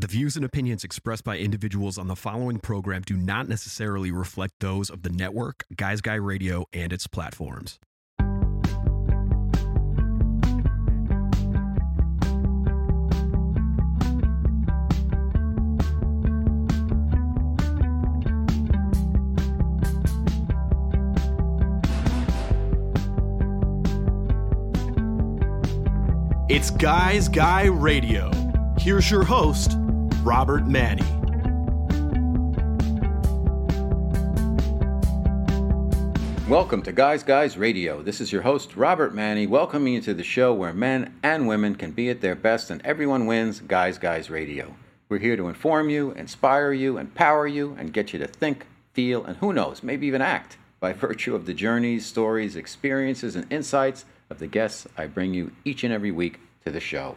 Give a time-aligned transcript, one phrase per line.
[0.00, 4.54] The views and opinions expressed by individuals on the following program do not necessarily reflect
[4.60, 7.78] those of the network, Guys Guy Radio, and its platforms.
[26.48, 28.30] It's Guys Guy Radio.
[28.80, 29.76] Here's your host,
[30.22, 31.00] Robert Manni.
[36.46, 38.02] Welcome to Guys Guys Radio.
[38.02, 41.74] This is your host, Robert Manni, welcoming you to the show where men and women
[41.74, 44.74] can be at their best and everyone wins Guys Guys Radio.
[45.08, 49.24] We're here to inform you, inspire you, empower you, and get you to think, feel,
[49.24, 54.04] and who knows, maybe even act by virtue of the journeys, stories, experiences, and insights
[54.28, 57.16] of the guests I bring you each and every week to the show.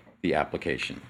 [0.21, 1.01] the application.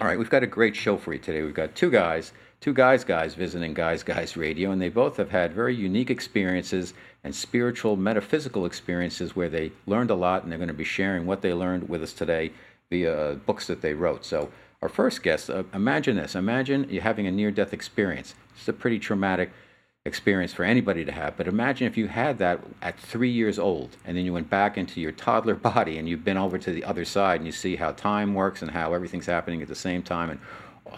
[0.00, 1.42] All right, we've got a great show for you today.
[1.42, 5.30] We've got two guys, two guys, guys visiting Guys Guys Radio, and they both have
[5.30, 10.58] had very unique experiences and spiritual, metaphysical experiences where they learned a lot, and they're
[10.58, 12.52] going to be sharing what they learned with us today
[12.90, 14.24] via books that they wrote.
[14.24, 18.34] So, our first guest, uh, imagine this: imagine you're having a near-death experience.
[18.56, 19.71] It's a pretty traumatic experience
[20.04, 21.36] for anybody to have.
[21.36, 24.76] But imagine if you had that at three years old and then you went back
[24.76, 27.76] into your toddler body and you've been over to the other side and you see
[27.76, 30.40] how time works and how everything's happening at the same time and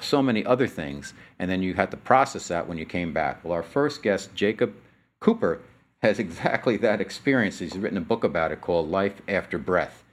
[0.01, 1.13] so many other things.
[1.39, 3.45] And then you had to process that when you came back.
[3.45, 4.75] Well, our first guest, Jacob
[5.21, 5.61] Cooper,
[6.01, 7.59] has exactly that experience.
[7.59, 10.04] He's written a book about it called Life After Breath.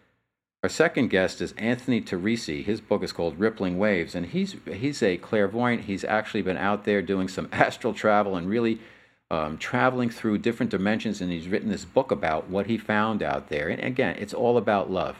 [0.63, 2.63] Our second guest is Anthony Teresi.
[2.63, 5.85] His book is called Rippling Waves, and he's he's a clairvoyant.
[5.85, 8.79] He's actually been out there doing some astral travel and really
[9.31, 11.19] um, traveling through different dimensions.
[11.19, 13.69] And he's written this book about what he found out there.
[13.69, 15.17] And again, it's all about love.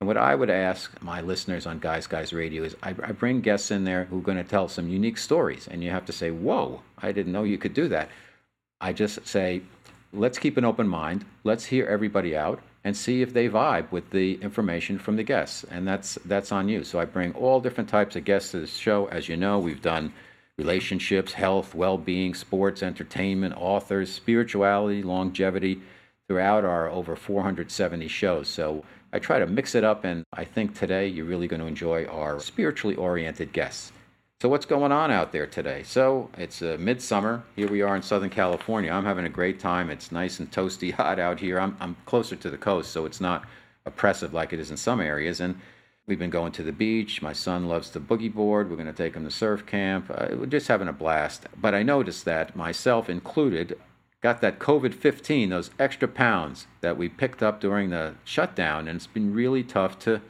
[0.00, 3.40] And what I would ask my listeners on Guys Guys Radio is I, I bring
[3.40, 6.12] guests in there who are going to tell some unique stories, and you have to
[6.12, 8.08] say, "Whoa, I didn't know you could do that."
[8.80, 9.62] I just say,
[10.12, 11.24] let's keep an open mind.
[11.42, 15.64] Let's hear everybody out and see if they vibe with the information from the guests.
[15.72, 16.84] And that's that's on you.
[16.84, 19.06] So I bring all different types of guests to the show.
[19.06, 20.12] As you know, we've done
[20.56, 25.80] relationships, health, well-being, sports, entertainment, authors, spirituality, longevity
[26.28, 28.46] throughout our over 470 shows.
[28.46, 31.66] So I try to mix it up and I think today you're really going to
[31.66, 33.90] enjoy our spiritually oriented guests.
[34.42, 35.82] So, what's going on out there today?
[35.82, 37.42] So, it's uh, midsummer.
[37.54, 38.92] Here we are in Southern California.
[38.92, 39.88] I'm having a great time.
[39.88, 41.58] It's nice and toasty hot out here.
[41.58, 43.46] I'm, I'm closer to the coast, so it's not
[43.86, 45.40] oppressive like it is in some areas.
[45.40, 45.58] And
[46.06, 47.22] we've been going to the beach.
[47.22, 48.68] My son loves to boogie board.
[48.68, 50.10] We're going to take him to surf camp.
[50.10, 51.46] Uh, we're just having a blast.
[51.56, 53.78] But I noticed that, myself included,
[54.20, 58.86] got that COVID 15, those extra pounds that we picked up during the shutdown.
[58.86, 60.20] And it's been really tough to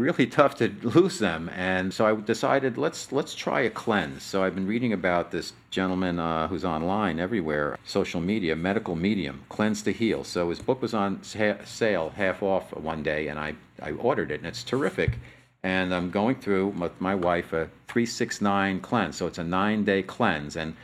[0.00, 1.50] really tough to lose them.
[1.54, 4.22] And so i decided let's let's try a cleanse.
[4.22, 9.44] So i've been reading about this gentleman uh, who's online everywhere social media medical medium
[9.48, 10.24] cleanse to heal.
[10.24, 14.40] So his book was on sale half off one day and i i ordered it
[14.40, 15.18] and it's terrific.
[15.62, 19.16] And i'm going through with my wife a 369 cleanse.
[19.16, 20.74] So it's a nine day cleanse and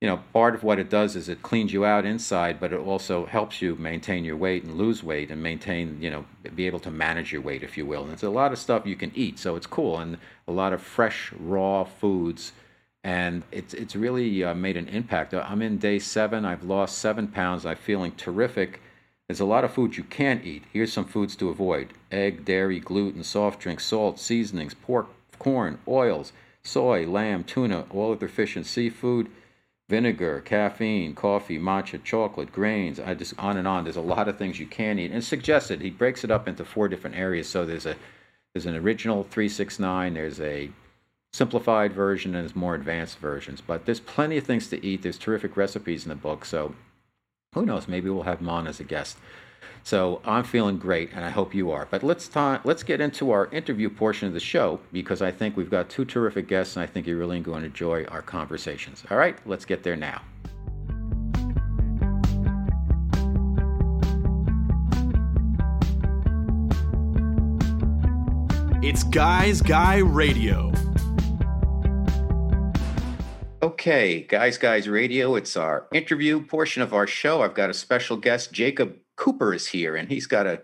[0.00, 2.78] you know, part of what it does is it cleans you out inside, but it
[2.78, 6.78] also helps you maintain your weight and lose weight and maintain, you know, be able
[6.78, 8.04] to manage your weight, if you will.
[8.04, 10.72] And it's a lot of stuff you can eat, so it's cool, and a lot
[10.72, 12.52] of fresh, raw foods,
[13.02, 15.34] and it's it's really uh, made an impact.
[15.34, 16.44] I'm in day seven.
[16.44, 17.66] I've lost seven pounds.
[17.66, 18.80] I'm feeling terrific.
[19.26, 20.64] There's a lot of foods you can't eat.
[20.72, 26.32] Here's some foods to avoid: egg, dairy, gluten, soft drinks, salt, seasonings, pork, corn, oils,
[26.62, 29.28] soy, lamb, tuna, all other fish and seafood
[29.88, 33.84] vinegar, caffeine, coffee, matcha, chocolate, grains, I just on and on.
[33.84, 35.10] There's a lot of things you can eat.
[35.10, 37.48] And suggested he breaks it up into four different areas.
[37.48, 37.96] So there's a
[38.54, 40.70] there's an original 369, there's a
[41.32, 43.60] simplified version, and there's more advanced versions.
[43.60, 45.02] But there's plenty of things to eat.
[45.02, 46.44] There's terrific recipes in the book.
[46.44, 46.74] So
[47.54, 47.88] who knows?
[47.88, 49.18] Maybe we'll have him on as a guest.
[49.88, 51.88] So I'm feeling great, and I hope you are.
[51.90, 55.56] But let's ta- let's get into our interview portion of the show because I think
[55.56, 59.02] we've got two terrific guests, and I think you're really going to enjoy our conversations.
[59.10, 60.20] All right, let's get there now.
[68.82, 70.70] It's Guys Guy Radio.
[73.62, 77.40] Okay, Guys Guys Radio, it's our interview portion of our show.
[77.40, 78.52] I've got a special guest.
[78.52, 80.62] Jacob Cooper is here, and he's got a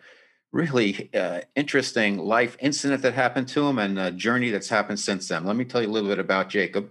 [0.53, 5.29] really uh, interesting life incident that happened to him and a journey that's happened since
[5.29, 5.45] then.
[5.45, 6.91] Let me tell you a little bit about Jacob.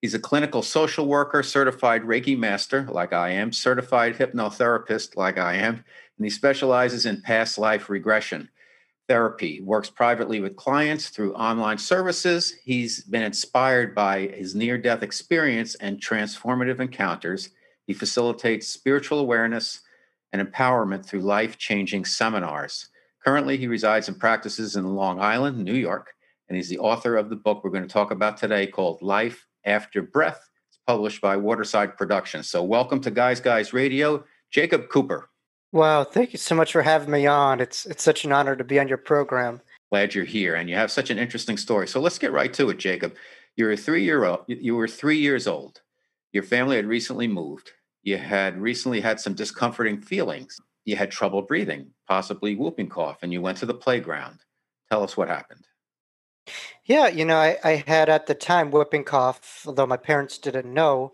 [0.00, 5.54] He's a clinical social worker, certified Reiki master, like I am, certified hypnotherapist, like I
[5.54, 5.84] am,
[6.16, 8.48] and he specializes in past life regression
[9.06, 12.54] therapy, works privately with clients through online services.
[12.64, 17.50] He's been inspired by his near death experience and transformative encounters.
[17.86, 19.81] He facilitates spiritual awareness
[20.32, 22.88] and empowerment through life changing seminars.
[23.24, 26.14] Currently, he resides and practices in Long Island, New York,
[26.48, 29.46] and he's the author of the book we're going to talk about today called Life
[29.64, 30.48] After Breath.
[30.68, 32.48] It's published by Waterside Productions.
[32.48, 35.30] So, welcome to Guys Guys Radio, Jacob Cooper.
[35.72, 37.60] Wow, thank you so much for having me on.
[37.60, 39.60] It's it's such an honor to be on your program.
[39.90, 41.86] Glad you're here, and you have such an interesting story.
[41.86, 43.14] So let's get right to it, Jacob.
[43.56, 44.40] You're a three year old.
[44.48, 45.80] You were three years old.
[46.32, 47.72] Your family had recently moved.
[48.02, 50.60] You had recently had some discomforting feelings.
[50.84, 54.40] You had trouble breathing, possibly whooping cough, and you went to the playground.
[54.90, 55.64] Tell us what happened.
[56.84, 60.72] Yeah, you know, I, I had at the time whooping cough, although my parents didn't
[60.72, 61.12] know,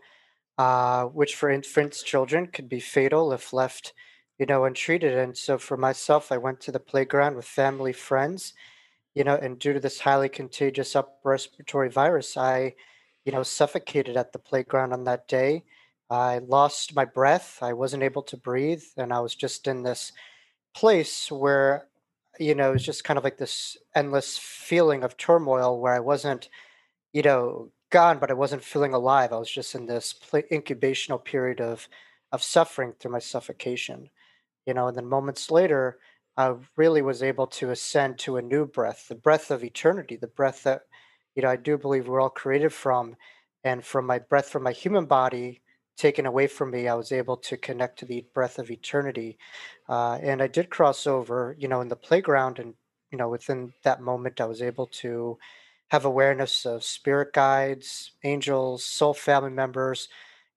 [0.57, 3.93] uh, which for infants, children could be fatal if left
[4.39, 5.15] you know, untreated.
[5.15, 8.55] And so for myself, I went to the playground with family, friends,
[9.15, 12.75] you know, and due to this highly contagious upper respiratory virus, I,
[13.25, 15.65] you know, suffocated at the playground on that day.
[16.11, 17.59] I lost my breath.
[17.63, 18.85] I wasn't able to breathe.
[18.97, 20.13] And I was just in this
[20.75, 21.89] place where,
[22.39, 26.01] you know, it was just kind of like this endless feeling of turmoil where I
[26.01, 26.49] wasn't,
[27.13, 29.33] you know, gone, but I wasn't feeling alive.
[29.33, 31.89] I was just in this play- incubational period of,
[32.33, 34.11] of suffering through my suffocation
[34.67, 35.99] you know, and then moments later,
[36.37, 40.29] I really was able to ascend to a new breath, the breath of eternity, the
[40.29, 40.83] breath that,
[41.35, 43.17] you know, I do believe we're all created from.
[43.65, 45.63] And from my breath from my human body
[45.99, 49.39] taken away from me, I was able to connect to the breath of eternity.
[49.89, 52.59] Uh, and I did cross over, you know, in the playground.
[52.59, 52.75] And,
[53.11, 55.39] you know, within that moment, I was able to
[55.91, 60.09] have awareness of spirit guides, angels, soul family members,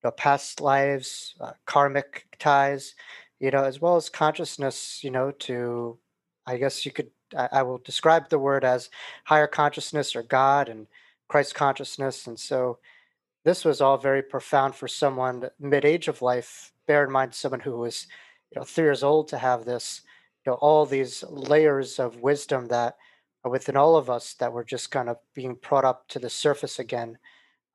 [0.03, 2.95] you know, past lives, uh, karmic ties
[3.41, 5.97] you know, as well as consciousness, you know, to,
[6.45, 8.91] I guess you could, I, I will describe the word as
[9.25, 10.85] higher consciousness or God and
[11.27, 12.27] Christ consciousness.
[12.27, 12.77] And so
[13.43, 16.71] this was all very profound for someone mid age of life.
[16.87, 18.07] Bear in mind, someone who was,
[18.51, 20.01] you know, three years old to have this,
[20.45, 22.97] you know, all these layers of wisdom that
[23.43, 26.29] are within all of us that were just kind of being brought up to the
[26.29, 27.17] surface again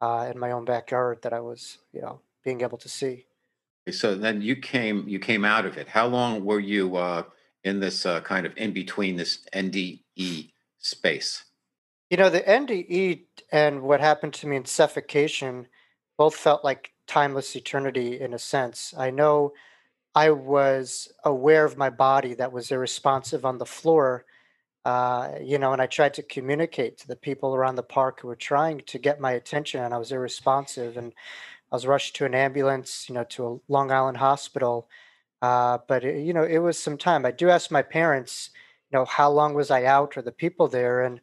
[0.01, 3.27] uh, in my own backyard that I was, you know, being able to see.
[3.91, 5.89] So then you came you came out of it.
[5.89, 7.23] How long were you uh,
[7.65, 11.45] in this uh, kind of in between this NDE space?
[12.11, 15.67] You know, the NDE and what happened to me in suffocation
[16.17, 18.95] both felt like timeless eternity in a sense.
[18.97, 19.53] I know
[20.15, 24.25] I was aware of my body that was irresponsive on the floor,
[24.85, 28.29] uh, you know, and I tried to communicate to the people around the park who
[28.29, 30.97] were trying to get my attention, and I was irresponsive.
[30.97, 31.13] And
[31.73, 34.89] I was rushed to an ambulance, you know, to a Long Island hospital.
[35.43, 37.27] Uh, but it, you know, it was some time.
[37.27, 38.51] I do ask my parents,
[38.91, 41.21] you know, how long was I out or the people there, and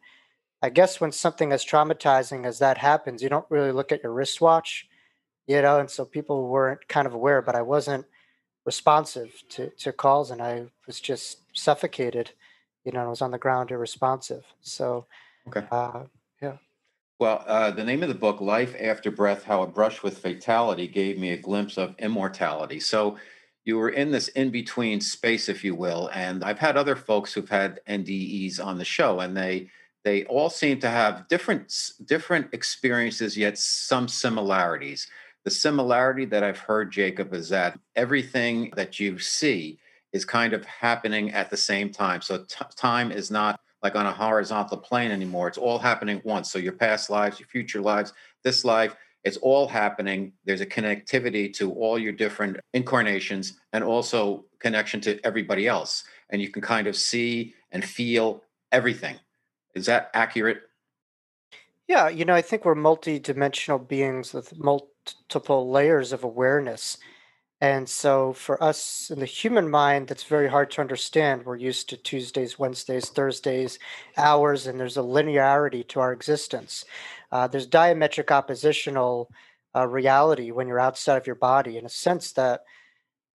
[0.64, 4.14] I guess when something as traumatizing as that happens, you don't really look at your
[4.14, 4.88] wristwatch,
[5.46, 8.06] you know, and so people weren't kind of aware, but I wasn't
[8.64, 12.30] responsive to, to calls and I was just suffocated,
[12.82, 14.46] you know, I was on the ground irresponsive.
[14.62, 15.04] So,
[15.48, 15.66] okay.
[15.70, 16.04] Uh,
[16.40, 16.56] yeah.
[17.18, 20.88] Well, uh, the name of the book, Life After Breath How a Brush with Fatality,
[20.88, 22.80] gave me a glimpse of immortality.
[22.80, 23.18] So
[23.66, 26.08] you were in this in between space, if you will.
[26.14, 29.68] And I've had other folks who've had NDEs on the show, and they
[30.04, 31.72] they all seem to have different
[32.04, 35.08] different experiences, yet some similarities.
[35.44, 39.78] The similarity that I've heard, Jacob, is that everything that you see
[40.12, 42.22] is kind of happening at the same time.
[42.22, 45.48] So t- time is not like on a horizontal plane anymore.
[45.48, 46.50] It's all happening once.
[46.50, 50.32] So your past lives, your future lives, this life, it's all happening.
[50.44, 56.04] There's a connectivity to all your different incarnations and also connection to everybody else.
[56.30, 59.16] And you can kind of see and feel everything.
[59.74, 60.62] Is that accurate?
[61.86, 66.96] Yeah, you know, I think we're multi-dimensional beings with multiple layers of awareness.
[67.60, 71.44] And so for us in the human mind, that's very hard to understand.
[71.44, 73.78] We're used to Tuesdays, Wednesdays, Thursdays,
[74.16, 76.84] hours, and there's a linearity to our existence.
[77.32, 79.30] Uh, there's diametric oppositional
[79.74, 82.64] uh, reality when you're outside of your body in a sense that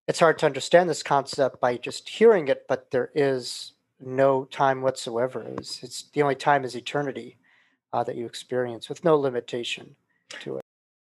[0.08, 4.82] it's hard to understand this concept by just hearing it, but there is no time
[4.82, 5.42] whatsoever.
[5.58, 7.38] It's, it's the only time is eternity
[7.94, 9.96] uh, that you experience with no limitation
[10.42, 10.62] to it.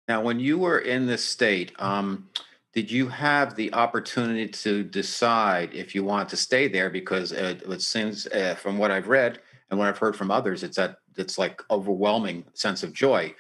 [0.08, 2.30] Now, when you were in this state, um,
[2.74, 6.90] did you have the opportunity to decide if you want to stay there?
[6.90, 10.64] Because it, it seems, uh, from what I've read and what I've heard from others,
[10.64, 13.34] it's that it's like overwhelming sense of joy.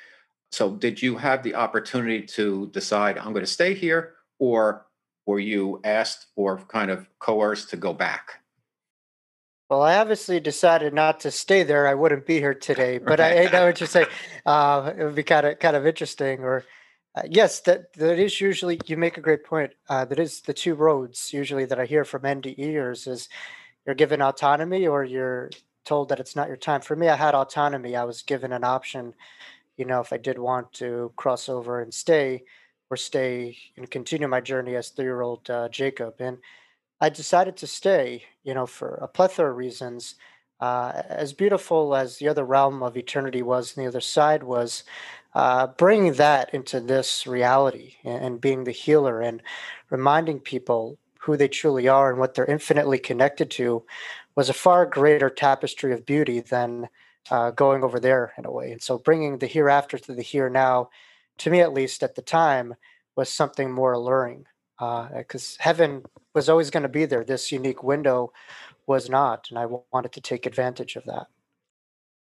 [0.51, 4.85] So, did you have the opportunity to decide I'm going to stay here, or
[5.25, 8.42] were you asked or kind of coerced to go back?
[9.73, 11.87] Well, I obviously decided not to stay there.
[11.87, 12.99] I wouldn't be here today.
[13.03, 14.05] But I, I know what you're saying.
[14.45, 16.41] Uh, it would be kind of kind of interesting.
[16.41, 16.63] Or
[17.15, 18.79] uh, yes, that that is usually.
[18.85, 19.71] You make a great point.
[19.89, 23.29] Uh, that is the two roads usually that I hear from NDEers is
[23.83, 25.49] you're given autonomy or you're
[25.85, 26.81] told that it's not your time.
[26.81, 27.95] For me, I had autonomy.
[27.95, 29.15] I was given an option.
[29.77, 32.43] You know, if I did want to cross over and stay,
[32.91, 36.37] or stay and continue my journey as three-year-old uh, Jacob, and
[37.03, 40.15] I decided to stay, you know, for a plethora of reasons.
[40.61, 44.85] Uh, as beautiful as the other realm of eternity was, and the other side was,
[45.35, 49.41] uh, bringing that into this reality and, and being the healer and
[49.89, 53.83] reminding people who they truly are and what they're infinitely connected to
[54.35, 56.87] was a far greater tapestry of beauty than
[57.31, 58.71] uh, going over there in a way.
[58.71, 60.89] And so bringing the hereafter to the here now,
[61.39, 62.75] to me at least at the time,
[63.17, 64.45] was something more alluring
[64.79, 66.03] because uh, heaven
[66.33, 67.23] was always going to be there.
[67.23, 68.31] This unique window
[68.87, 71.27] was not, and I wanted to take advantage of that.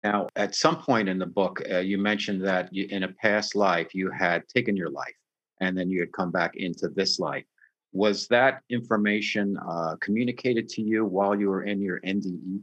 [0.03, 3.55] Now, at some point in the book, uh, you mentioned that you, in a past
[3.55, 5.15] life you had taken your life,
[5.61, 7.45] and then you had come back into this life.
[7.93, 12.63] Was that information uh, communicated to you while you were in your NDE?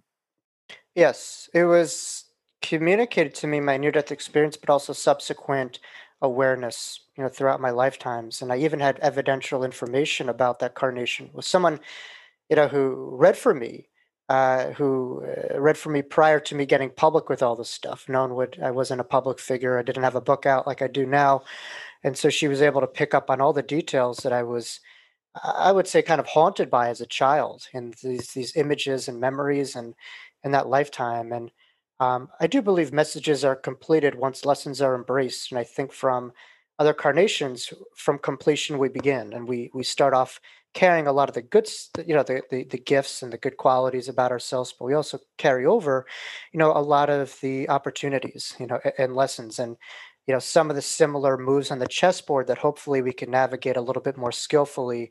[0.95, 2.25] Yes, it was
[2.61, 5.79] communicated to me my near-death experience, but also subsequent
[6.21, 8.41] awareness, you know, throughout my lifetimes.
[8.41, 11.79] And I even had evidential information about that carnation with someone,
[12.49, 13.87] you know, who read for me,
[14.29, 18.09] uh, who uh, read for me prior to me getting public with all this stuff.
[18.09, 19.77] no one would i wasn't a public figure.
[19.77, 21.43] I didn't have a book out like I do now.
[22.03, 24.79] And so she was able to pick up on all the details that I was,
[25.43, 29.19] I would say, kind of haunted by as a child, and these these images and
[29.19, 29.95] memories and
[30.43, 31.31] in that lifetime.
[31.31, 31.51] And
[31.99, 36.31] um, I do believe messages are completed once lessons are embraced, and I think from
[36.79, 40.39] other carnations, from completion we begin, and we we start off
[40.73, 43.57] carrying a lot of the goods, you know, the, the the gifts and the good
[43.57, 46.05] qualities about ourselves, but we also carry over,
[46.53, 49.75] you know, a lot of the opportunities, you know, and lessons, and
[50.27, 53.77] you know, some of the similar moves on the chessboard that hopefully we can navigate
[53.77, 55.09] a little bit more skillfully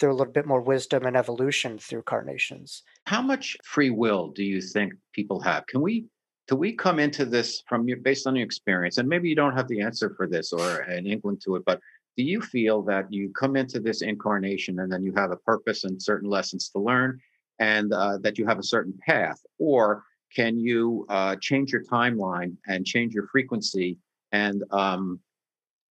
[0.00, 2.82] through a little bit more wisdom and evolution through carnations.
[3.04, 5.66] How much free will do you think people have?
[5.66, 6.06] Can we
[6.46, 9.56] do we come into this from your based on your experience and maybe you don't
[9.56, 11.80] have the answer for this or an inkling to it but
[12.16, 15.84] do you feel that you come into this incarnation and then you have a purpose
[15.84, 17.20] and certain lessons to learn
[17.58, 19.40] and uh, that you have a certain path?
[19.58, 23.98] Or can you uh, change your timeline and change your frequency
[24.32, 25.20] and um,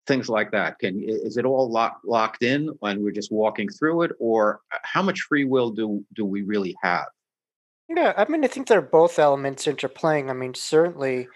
[0.07, 0.79] things like that?
[0.79, 4.11] Can is it all lock, locked in when we're just walking through it?
[4.19, 7.07] Or uh, how much free will do do we really have
[7.89, 10.29] Yeah, I mean, I think there are both elements interplaying.
[10.29, 11.29] I mean, certainly,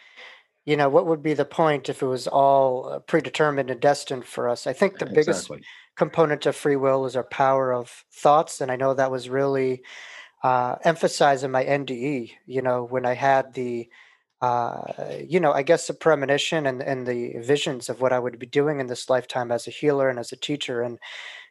[0.66, 4.26] you know, what would be the point if it was all uh, predetermined and destined
[4.26, 4.68] for us?
[4.68, 5.66] I think the biggest exactly
[5.98, 9.84] component of free will is our power of thoughts, and I know that was really
[10.44, 12.34] uh, emphasized in my NDE.
[12.48, 13.90] You know, when I had the,
[14.42, 14.94] uh,
[15.28, 18.48] you know, I guess the premonition and and the visions of what I would be
[18.48, 21.00] doing in this lifetime as a healer and as a teacher, and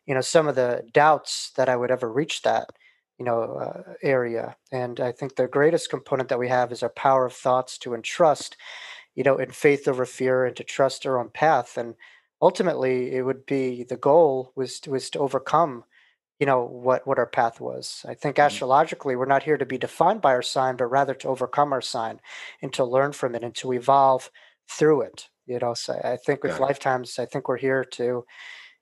[0.06, 2.70] you know, some of the doubts that I would ever reach that
[3.18, 4.56] you know uh, area.
[4.72, 7.94] And i think the greatest component that we have is our power of thoughts to
[7.94, 8.56] entrust
[9.14, 11.76] you know in faith over fear and to trust our own path.
[11.78, 11.94] And
[12.42, 15.84] ultimately it would be the goal was to, was to overcome
[16.40, 18.04] you know what what our path was.
[18.08, 18.46] I think Mhm.
[18.46, 21.80] astrologically we're not here to be defined by our sign but rather to overcome our
[21.82, 22.20] sign
[22.62, 24.30] and to learn from it and to evolve
[24.70, 25.74] through it you know?
[25.74, 26.60] So i think with it.
[26.60, 28.24] lifetimes i think we're here to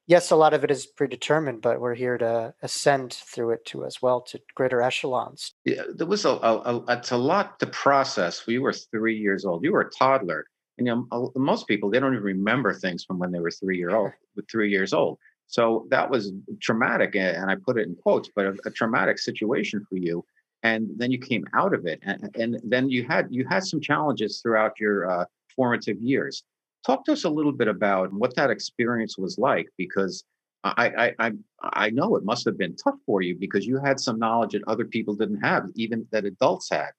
[0.06, 3.84] yes, a lot of it is predetermined, but we're here to ascend through it too
[3.84, 5.54] as well to greater echelons.
[5.64, 8.46] Yeah, there was a, a, a it's a lot to process.
[8.46, 9.64] We were three years old.
[9.64, 10.46] You were a toddler,
[10.78, 13.78] and you know, most people they don't even remember things from when they were three
[13.78, 14.12] year old,
[14.50, 15.18] three years old.
[15.46, 19.84] So that was traumatic, and I put it in quotes, but a, a traumatic situation
[19.88, 20.25] for you.
[20.62, 23.80] And then you came out of it, and, and then you had you had some
[23.80, 26.42] challenges throughout your uh, formative years.
[26.86, 30.24] Talk to us a little bit about what that experience was like, because
[30.64, 34.00] I, I I I know it must have been tough for you because you had
[34.00, 36.90] some knowledge that other people didn't have, even that adults had.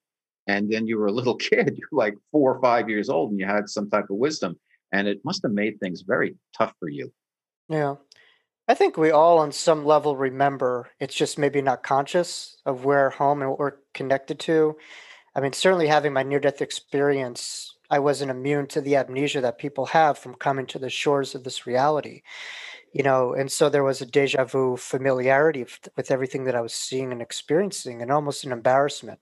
[0.46, 3.40] And then you were a little kid, you're like four or five years old, and
[3.40, 4.58] you had some type of wisdom,
[4.92, 7.12] and it must have made things very tough for you.
[7.68, 7.96] Yeah.
[8.68, 10.90] I think we all on some level remember.
[10.98, 14.76] It's just maybe not conscious of where home and what we're connected to.
[15.36, 19.58] I mean, certainly having my near death experience, I wasn't immune to the amnesia that
[19.58, 22.22] people have from coming to the shores of this reality.
[22.92, 25.66] You know, and so there was a deja vu familiarity
[25.96, 29.20] with everything that I was seeing and experiencing, and almost an embarrassment,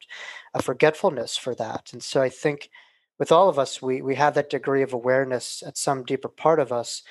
[0.52, 1.92] a forgetfulness for that.
[1.92, 2.71] And so I think
[3.18, 6.61] with all of us, we we have that degree of awareness at some deeper part
[6.61, 7.02] of us,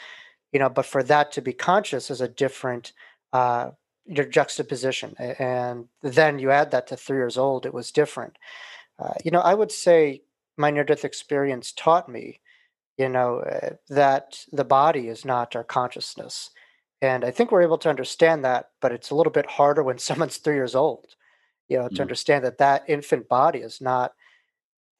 [0.54, 0.70] you know.
[0.70, 2.94] But for that to be conscious is a different
[3.34, 3.72] uh,
[4.06, 8.38] your juxtaposition, and then you add that to three years old, it was different.
[9.00, 10.22] Uh, you know, I would say
[10.58, 12.42] my near-death experience taught me,
[12.98, 16.52] you know, uh, that the body is not our consciousness,
[17.02, 18.72] and I think we're able to understand that.
[18.82, 21.16] But it's a little bit harder when someone's three years old,
[21.70, 22.02] you know, to Mm.
[22.04, 24.14] understand that that infant body is not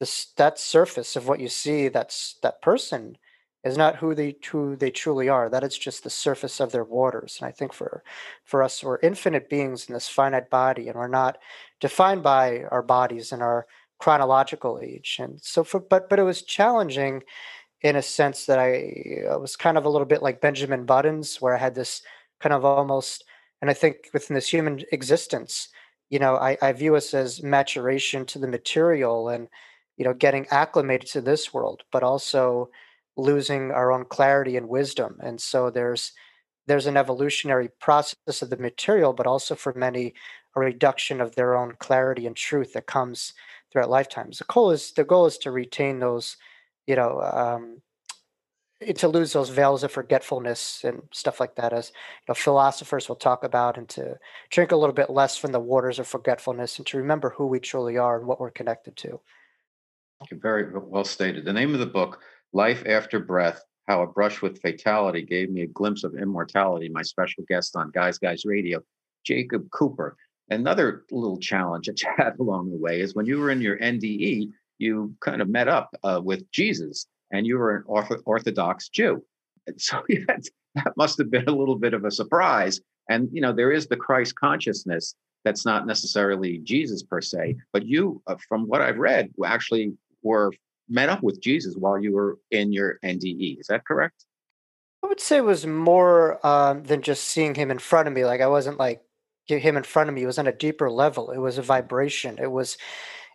[0.00, 1.88] this that surface of what you see.
[1.88, 3.16] That's that person
[3.64, 5.48] is not who they who they truly are.
[5.48, 7.38] That is just the surface of their waters.
[7.40, 8.02] And I think for
[8.44, 11.38] for us, we're infinite beings in this finite body, and we're not
[11.80, 13.66] defined by our bodies and our
[14.04, 15.16] chronological age.
[15.18, 17.22] And so, for but but it was challenging
[17.80, 21.40] in a sense that I, I was kind of a little bit like Benjamin Buttons,
[21.40, 22.02] where I had this
[22.38, 23.24] kind of almost,
[23.62, 25.68] and I think within this human existence,
[26.10, 29.48] you know, I, I view us as maturation to the material and,
[29.96, 32.68] you know, getting acclimated to this world, but also
[33.16, 35.16] losing our own clarity and wisdom.
[35.22, 36.12] And so there's
[36.66, 40.12] there's an evolutionary process of the material, but also for many
[40.56, 43.32] a reduction of their own clarity and truth that comes
[43.74, 44.38] throughout lifetimes.
[44.38, 46.36] The goal is the goal is to retain those,
[46.86, 47.82] you know, um,
[48.94, 53.16] to lose those veils of forgetfulness and stuff like that, as you know, philosophers will
[53.16, 54.16] talk about, and to
[54.50, 57.58] drink a little bit less from the waters of forgetfulness, and to remember who we
[57.58, 59.20] truly are and what we're connected to.
[60.30, 61.44] Very well stated.
[61.44, 62.20] The name of the book,
[62.52, 66.88] Life After Breath How a Brush with Fatality Gave Me a Glimpse of Immortality.
[66.88, 68.80] My special guest on Guys Guys Radio,
[69.24, 70.16] Jacob Cooper.
[70.50, 73.78] Another little challenge that you had along the way is when you were in your
[73.78, 78.88] NDE, you kind of met up uh, with Jesus and you were an ortho- Orthodox
[78.88, 79.24] Jew.
[79.66, 82.80] And so that must have been a little bit of a surprise.
[83.08, 87.86] And, you know, there is the Christ consciousness that's not necessarily Jesus per se, but
[87.86, 90.50] you, uh, from what I've read, actually were
[90.88, 93.60] met up with Jesus while you were in your NDE.
[93.60, 94.24] Is that correct?
[95.02, 98.24] I would say it was more um, than just seeing him in front of me.
[98.24, 99.02] Like I wasn't like
[99.46, 100.22] him in front of me.
[100.22, 101.30] It was on a deeper level.
[101.30, 102.38] It was a vibration.
[102.40, 102.76] It was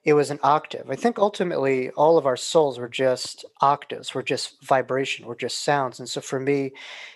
[0.06, 0.90] it was an octave.
[0.90, 4.16] I think ultimately all of our souls were just octaves.
[4.16, 5.26] We're just vibration.
[5.26, 6.00] We're just sounds.
[6.00, 6.72] And so for me,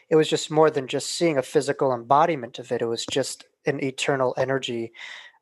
[0.10, 2.82] it was just more than just seeing a physical embodiment of it.
[2.82, 4.92] It was just an eternal energy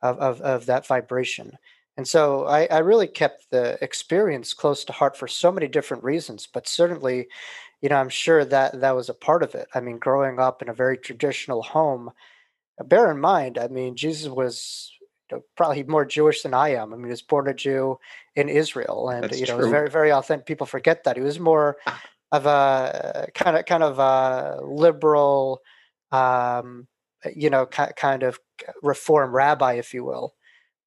[0.01, 1.57] of of, of that vibration.
[1.97, 6.03] And so I, I really kept the experience close to heart for so many different
[6.03, 7.27] reasons, but certainly
[7.81, 9.67] you know, I'm sure that that was a part of it.
[9.73, 12.11] I mean, growing up in a very traditional home,
[12.83, 14.91] bear in mind, I mean, Jesus was
[15.55, 16.93] probably more Jewish than I am.
[16.93, 17.97] I mean, he was born a Jew
[18.35, 20.45] in Israel, and That's you know, very, very authentic.
[20.45, 21.77] People forget that he was more
[22.31, 25.61] of a kind of, kind of a liberal,
[26.11, 26.87] um,
[27.35, 28.39] you know, ki- kind of
[28.81, 30.35] reform rabbi, if you will,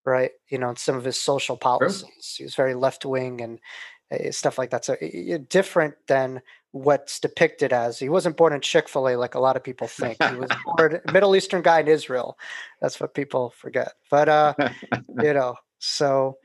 [0.05, 0.33] right?
[0.49, 1.62] You know, in some of his social True.
[1.62, 3.61] policies, he was very left wing and
[4.12, 4.85] uh, stuff like that.
[4.85, 4.97] So
[5.49, 6.42] different than
[6.74, 8.00] what's depicted as.
[8.00, 10.20] He wasn't born in Chick Fil A like a lot of people think.
[10.20, 12.37] He was born a Middle Eastern guy in Israel.
[12.80, 13.92] That's what people forget.
[14.10, 14.54] But uh,
[15.22, 16.38] you know, so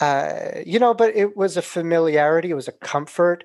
[0.00, 2.50] uh, you know, but it was a familiarity.
[2.50, 3.44] It was a comfort.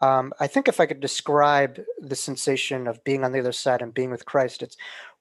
[0.00, 3.82] Um, I think if I could describe the sensation of being on the other side
[3.82, 4.76] and being with Christ, it's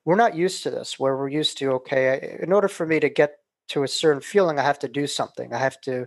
[0.05, 0.99] we're not used to this.
[0.99, 3.38] Where we're used to, okay, in order for me to get
[3.69, 5.51] to a certain feeling, I have to do something.
[5.51, 6.05] I have to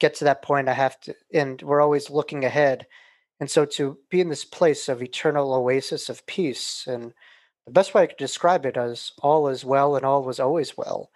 [0.00, 0.68] get to that point.
[0.68, 2.86] I have to, and we're always looking ahead.
[3.42, 7.12] And so to be in this place of eternal oasis of peace, and
[7.66, 10.78] the best way I could describe it as all is well and all was always
[10.78, 11.10] well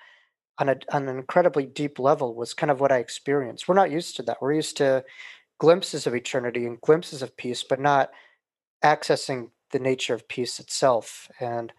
[0.59, 3.69] on, a, on an incredibly deep level was kind of what I experienced.
[3.69, 4.39] We're not used to that.
[4.43, 5.05] We're used to
[5.61, 8.11] glimpses of eternity and glimpses of peace, but not
[8.83, 11.73] accessing the nature of peace itself and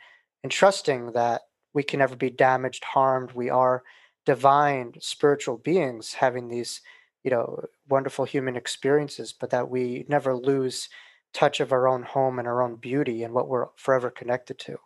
[0.44, 1.42] and trusting that
[1.74, 3.34] we can never be damaged, harmed.
[3.34, 3.84] We are
[4.26, 6.80] divine spiritual beings having these,
[7.28, 10.88] you know, wonderful human experiences, but that we never lose
[11.34, 14.78] touch of our own home and our own beauty and what we're forever connected to.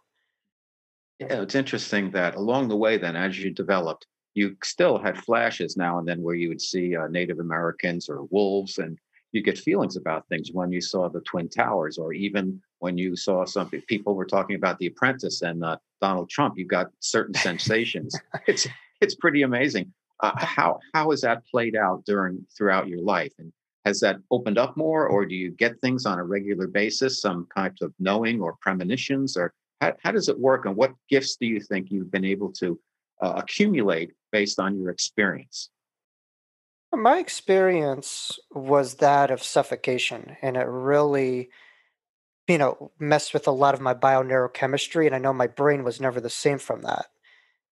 [1.19, 5.77] Yeah, it's interesting that along the way, then, as you developed, you still had flashes
[5.77, 8.97] now and then where you would see uh, Native Americans or wolves, and
[9.33, 13.15] you get feelings about things when you saw the Twin Towers, or even when you
[13.15, 13.81] saw something.
[13.81, 16.57] People were talking about The Apprentice and uh, Donald Trump.
[16.57, 18.19] You got certain sensations.
[18.47, 18.67] It's
[18.99, 19.93] it's pretty amazing.
[20.21, 23.51] Uh, how how has that played out during throughout your life, and
[23.85, 27.47] has that opened up more, or do you get things on a regular basis, some
[27.55, 31.47] types of knowing or premonitions, or how, how does it work, and what gifts do
[31.47, 32.79] you think you've been able to
[33.21, 35.69] uh, accumulate based on your experience?
[36.93, 41.49] My experience was that of suffocation, and it really,
[42.47, 45.05] you know, messed with a lot of my bioneurochemistry.
[45.05, 47.07] And I know my brain was never the same from that.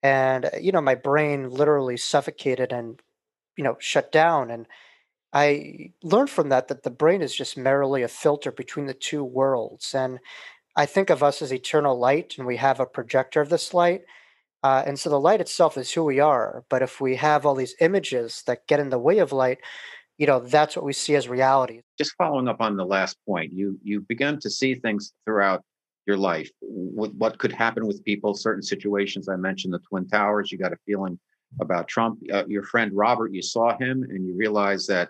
[0.01, 3.01] And, uh, you know, my brain literally suffocated and,
[3.57, 4.49] you know, shut down.
[4.49, 4.67] And
[5.33, 9.23] I learned from that that the brain is just merely a filter between the two
[9.23, 9.93] worlds.
[9.93, 10.19] And
[10.75, 14.03] I think of us as eternal light, and we have a projector of this light.
[14.63, 16.63] Uh, and so the light itself is who we are.
[16.69, 19.59] But if we have all these images that get in the way of light,
[20.17, 21.81] you know, that's what we see as reality.
[21.97, 25.63] Just following up on the last point, you you begin to see things throughout
[26.05, 26.49] your life.
[26.61, 29.29] What, what could happen with people, certain situations.
[29.29, 30.51] I mentioned the Twin Towers.
[30.51, 31.19] You got a feeling
[31.59, 32.19] about Trump.
[32.31, 35.09] Uh, your friend Robert, you saw him and you realized that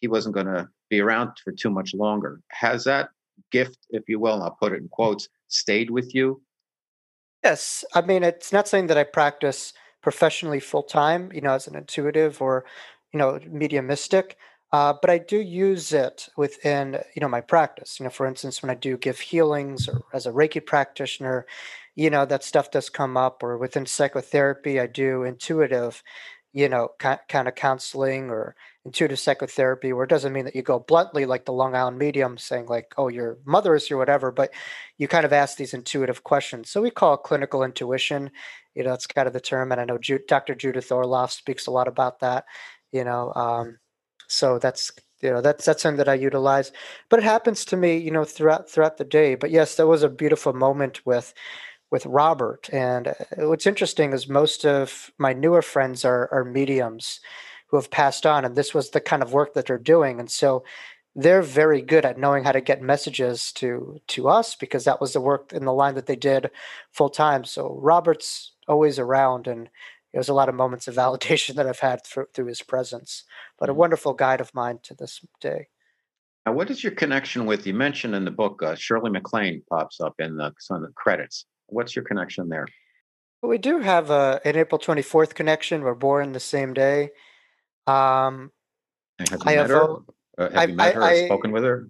[0.00, 2.40] he wasn't going to be around for too much longer.
[2.50, 3.10] Has that
[3.50, 6.40] gift, if you will, and I'll put it in quotes, stayed with you
[7.44, 9.72] Yes, I mean, it's not something that I practice
[10.02, 12.64] professionally full time, you know, as an intuitive or,
[13.12, 14.36] you know, media mystic.
[14.70, 17.98] Uh, but I do use it within, you know, my practice.
[17.98, 21.46] You know, for instance, when I do give healings or as a Reiki practitioner,
[21.94, 23.42] you know, that stuff does come up.
[23.42, 26.02] Or within psychotherapy, I do intuitive,
[26.52, 30.78] you know, kind of counseling or intuitive psychotherapy, where it doesn't mean that you go
[30.78, 34.50] bluntly like the Long Island medium saying like, "Oh, your mother is here," whatever, but
[34.98, 36.70] you kind of ask these intuitive questions.
[36.70, 38.30] So we call it clinical intuition.
[38.74, 40.54] You know, it's kind of the term, and I know Ju- Dr.
[40.54, 42.44] Judith Orloff speaks a lot about that.
[42.92, 43.78] You know, um,
[44.28, 46.70] so that's you know that's that's something that I utilize.
[47.08, 49.34] But it happens to me, you know, throughout throughout the day.
[49.34, 51.34] But yes, there was a beautiful moment with
[51.90, 52.68] with Robert.
[52.72, 53.14] And uh,
[53.48, 57.20] what's interesting is most of my newer friends are, are mediums
[57.68, 60.20] who have passed on, and this was the kind of work that they're doing.
[60.20, 60.64] And so
[61.14, 65.12] they're very good at knowing how to get messages to to us because that was
[65.12, 66.50] the work in the line that they did
[66.92, 67.44] full time.
[67.44, 69.68] So Robert's always around, and
[70.12, 73.24] there's a lot of moments of validation that I've had through, through his presence.
[73.58, 73.78] But a Mm-hmm.
[73.80, 75.68] wonderful guide of mine to this day.
[76.46, 77.66] Now, what is your connection with?
[77.66, 80.92] You mentioned in the book uh, Shirley MacLaine pops up in the some of the
[80.94, 81.44] credits.
[81.66, 82.66] What's your connection there?
[83.42, 85.82] But we do have a, an April 24th connection.
[85.82, 87.10] We're born the same day.
[87.86, 88.50] Um,
[89.18, 89.92] Have you I met have her?
[90.38, 91.88] Uh, have I you met I her I spoken with her?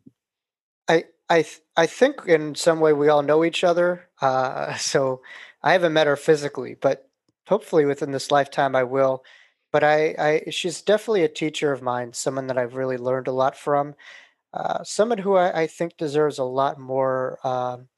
[0.88, 4.08] I I th- I think in some way we all know each other.
[4.20, 5.22] Uh, so
[5.62, 7.07] I haven't met her physically, but
[7.48, 9.24] hopefully within this lifetime I will.
[9.72, 13.32] But I, I she's definitely a teacher of mine, someone that I've really learned a
[13.32, 13.94] lot from.
[14.54, 17.88] Uh, someone who I, I think deserves a lot more um,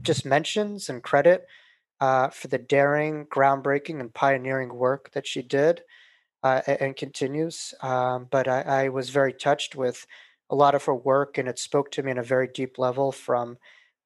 [0.00, 1.46] just mentions and credit
[2.00, 5.82] uh, for the daring, groundbreaking, and pioneering work that she did
[6.42, 7.74] uh, and continues.
[7.82, 10.06] Um, but I, I was very touched with
[10.50, 13.12] a lot of her work, and it spoke to me in a very deep level
[13.12, 13.58] from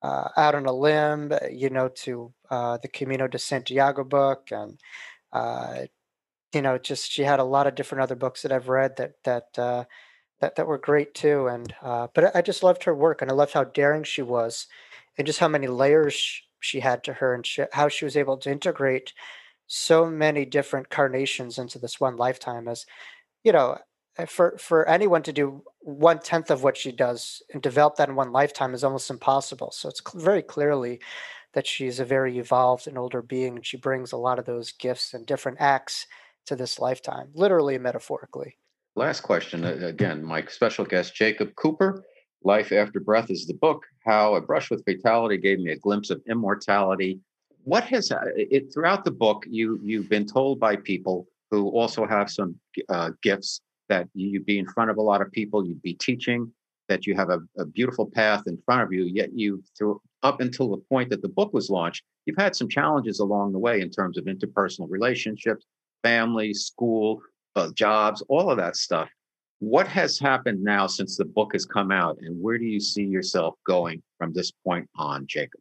[0.03, 4.49] uh, Out on a Limb, uh, you know, to uh, the Camino de Santiago book.
[4.51, 4.79] And,
[5.33, 5.87] uh,
[6.53, 9.15] you know, just she had a lot of different other books that I've read that,
[9.25, 9.85] that, uh,
[10.41, 11.47] that, that were great too.
[11.49, 14.67] And, uh, but I just loved her work and I loved how daring she was
[15.19, 18.37] and just how many layers she had to her and sh- how she was able
[18.39, 19.13] to integrate
[19.67, 22.87] so many different carnations into this one lifetime as
[23.43, 23.79] you know
[24.25, 28.15] for for anyone to do one tenth of what she does and develop that in
[28.15, 31.01] one lifetime is almost impossible so it's cl- very clearly
[31.53, 34.73] that she's a very evolved and older being and she brings a lot of those
[34.73, 36.07] gifts and different acts
[36.47, 38.57] to this lifetime literally and metaphorically
[38.97, 39.63] Last question.
[39.63, 42.03] uh, Again, my special guest, Jacob Cooper.
[42.45, 43.85] Life After Breath is the book.
[44.07, 47.21] How a Brush with Fatality gave me a glimpse of immortality.
[47.65, 49.45] What has uh, it throughout the book?
[49.51, 52.55] You you've been told by people who also have some
[52.89, 56.53] uh, gifts that you'd be in front of a lot of people, you'd be teaching,
[56.88, 59.05] that you have a, a beautiful path in front of you.
[59.05, 62.68] Yet you through up until the point that the book was launched, you've had some
[62.68, 65.66] challenges along the way in terms of interpersonal relationships,
[66.03, 67.20] family, school,
[67.55, 69.09] uh, jobs, all of that stuff.
[69.59, 73.05] What has happened now since the book has come out, and where do you see
[73.05, 75.61] yourself going from this point on, Jacob?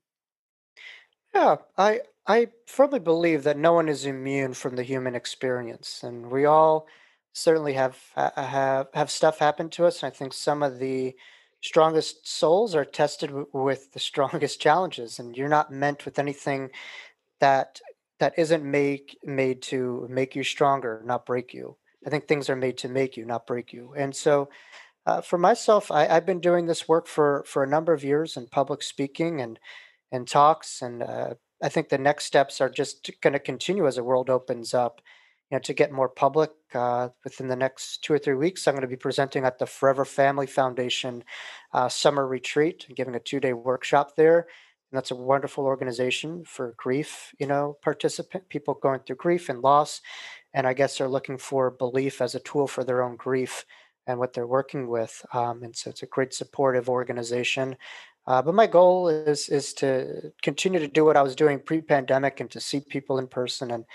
[1.33, 6.29] Yeah, I I firmly believe that no one is immune from the human experience, and
[6.29, 6.87] we all
[7.35, 10.01] certainly have have have stuff happen to us.
[10.01, 11.15] And I think some of the
[11.61, 16.71] strongest souls are tested with the strongest challenges, and you're not meant with anything
[17.39, 17.79] that
[18.19, 21.75] that isn't make made to make you stronger, not break you.
[22.07, 23.93] I think things are made to make you, not break you.
[23.97, 24.49] And so,
[25.05, 28.37] uh, for myself, I, I've been doing this work for for a number of years
[28.37, 29.59] in public speaking and
[30.11, 33.95] and talks, and uh, I think the next steps are just going to continue as
[33.97, 35.01] the world opens up.
[35.51, 38.73] You know, to get more public uh, within the next two or three weeks, I'm
[38.73, 41.23] going to be presenting at the Forever Family Foundation
[41.71, 44.39] uh, summer retreat and giving a two day workshop there.
[44.39, 49.61] And that's a wonderful organization for grief, you know, participant people going through grief and
[49.61, 50.01] loss.
[50.53, 53.65] And I guess they're looking for belief as a tool for their own grief
[54.07, 55.25] and what they're working with.
[55.33, 57.75] Um, and so it's a great supportive organization.
[58.27, 62.39] Uh, but my goal is is to continue to do what I was doing pre-pandemic
[62.39, 63.85] and to see people in person and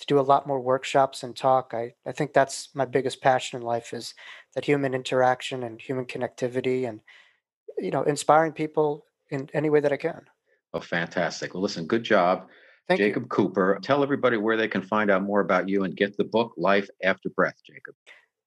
[0.00, 1.72] to do a lot more workshops and talk.
[1.72, 4.14] I, I think that's my biggest passion in life is
[4.54, 7.00] that human interaction and human connectivity and
[7.78, 10.22] you know inspiring people in any way that I can.
[10.72, 11.54] Oh, fantastic.
[11.54, 12.48] Well, listen, good job.
[12.88, 13.28] Thank Jacob you.
[13.28, 13.78] Cooper.
[13.82, 16.88] Tell everybody where they can find out more about you and get the book Life
[17.02, 17.94] After Breath, Jacob.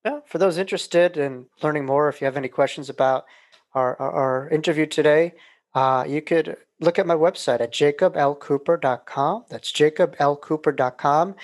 [0.05, 3.25] Yeah, for those interested in learning more, if you have any questions about
[3.73, 5.33] our, our, our interview today,
[5.73, 9.45] uh, you could look at my website at jacoblcooper.com.
[9.49, 11.35] That's jacoblcooper.com.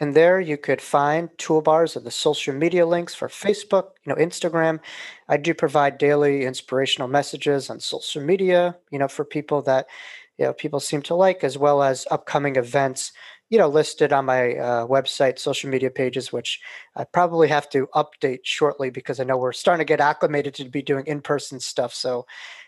[0.00, 4.20] And there you could find toolbars of the social media links for Facebook, you know,
[4.20, 4.80] Instagram.
[5.28, 9.86] I do provide daily inspirational messages on social media, you know, for people that,
[10.38, 13.12] you know, people seem to like, as well as upcoming events,
[13.48, 16.60] you know, listed on my uh, website, social media pages, which
[16.96, 20.64] I probably have to update shortly because I know we're starting to get acclimated to
[20.64, 21.94] be doing in-person stuff.
[21.94, 22.26] So,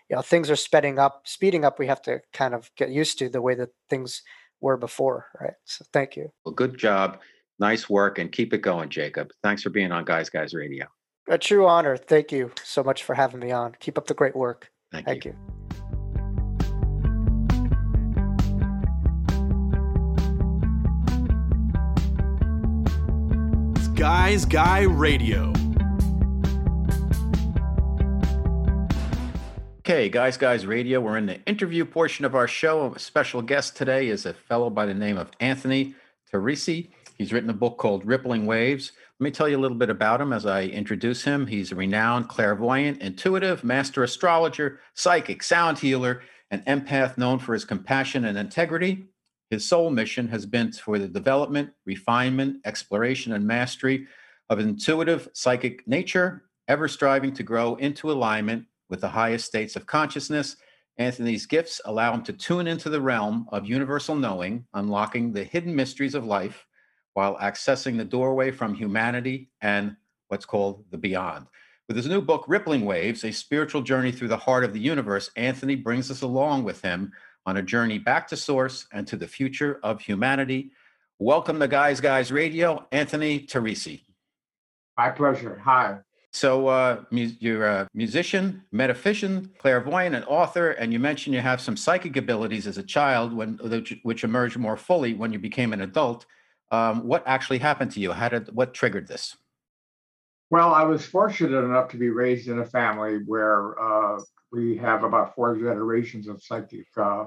[0.09, 1.79] you know, things are speeding up, speeding up.
[1.79, 4.23] We have to kind of get used to the way that things
[4.61, 5.55] were before, right?
[5.65, 6.31] So thank you.
[6.45, 7.21] Well, good job.
[7.59, 9.31] Nice work and keep it going, Jacob.
[9.43, 10.87] Thanks for being on Guys Guys Radio.
[11.29, 11.97] A true honor.
[11.97, 13.77] Thank you so much for having me on.
[13.81, 14.71] Keep up the great work.
[14.93, 15.33] Thank, Thank you.
[15.33, 15.55] you.
[23.95, 25.53] Guys Guy Radio.
[29.87, 32.95] Okay, Guys Guys Radio, we're in the interview portion of our show.
[32.95, 35.95] A special guest today is a fellow by the name of Anthony
[36.33, 36.89] Teresi.
[37.19, 38.93] He's written a book called Rippling Waves.
[39.21, 41.47] Let me tell you a little bit about him as I introduce him.
[41.47, 47.67] He's a renowned clairvoyant, intuitive, master astrologer, psychic, sound healer, and empath known for his
[47.67, 49.05] compassion and integrity.
[49.51, 54.07] His sole mission has been for the development, refinement, exploration, and mastery
[54.49, 59.87] of intuitive psychic nature, ever striving to grow into alignment with the highest states of
[59.87, 60.57] consciousness.
[60.99, 65.75] Anthony's gifts allow him to tune into the realm of universal knowing, unlocking the hidden
[65.75, 66.67] mysteries of life
[67.15, 69.97] while accessing the doorway from humanity and
[70.29, 71.47] what's called the beyond.
[71.89, 75.31] With his new book, Rippling Waves, a spiritual journey through the heart of the universe,
[75.37, 77.13] Anthony brings us along with him
[77.47, 80.73] on a journey back to source and to the future of humanity.
[81.19, 84.03] Welcome to Guys Guys Radio, Anthony Teresi.
[84.97, 85.61] My pleasure.
[85.65, 85.99] Hi.
[86.35, 91.77] So uh, you're a musician, metaphysician, clairvoyant, and author, and you mentioned you have some
[91.77, 95.83] psychic abilities as a child, when which, which emerged more fully when you became an
[95.83, 96.27] adult.
[96.73, 98.11] Um, what actually happened to you?
[98.11, 99.37] How did what triggered this?
[100.51, 104.21] Well, I was fortunate enough to be raised in a family where uh,
[104.51, 107.27] we have about four generations of psychic uh,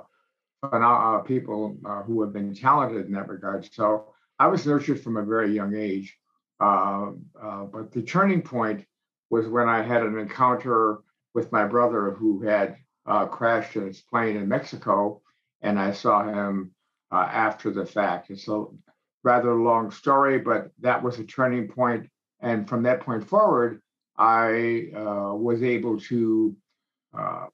[0.63, 3.69] uh, people uh, who have been talented in that regard.
[3.71, 6.13] So I was nurtured from a very young age.
[6.59, 8.85] Uh, uh, but the turning point
[9.29, 10.99] was when I had an encounter
[11.33, 15.21] with my brother who had uh, crashed his plane in Mexico,
[15.61, 16.71] and I saw him
[17.11, 18.29] uh, after the fact.
[18.29, 18.65] It's a
[19.23, 22.09] rather long story, but that was a turning point.
[22.39, 23.81] And from that point forward,
[24.17, 26.55] I uh, was able to
[27.17, 27.45] uh,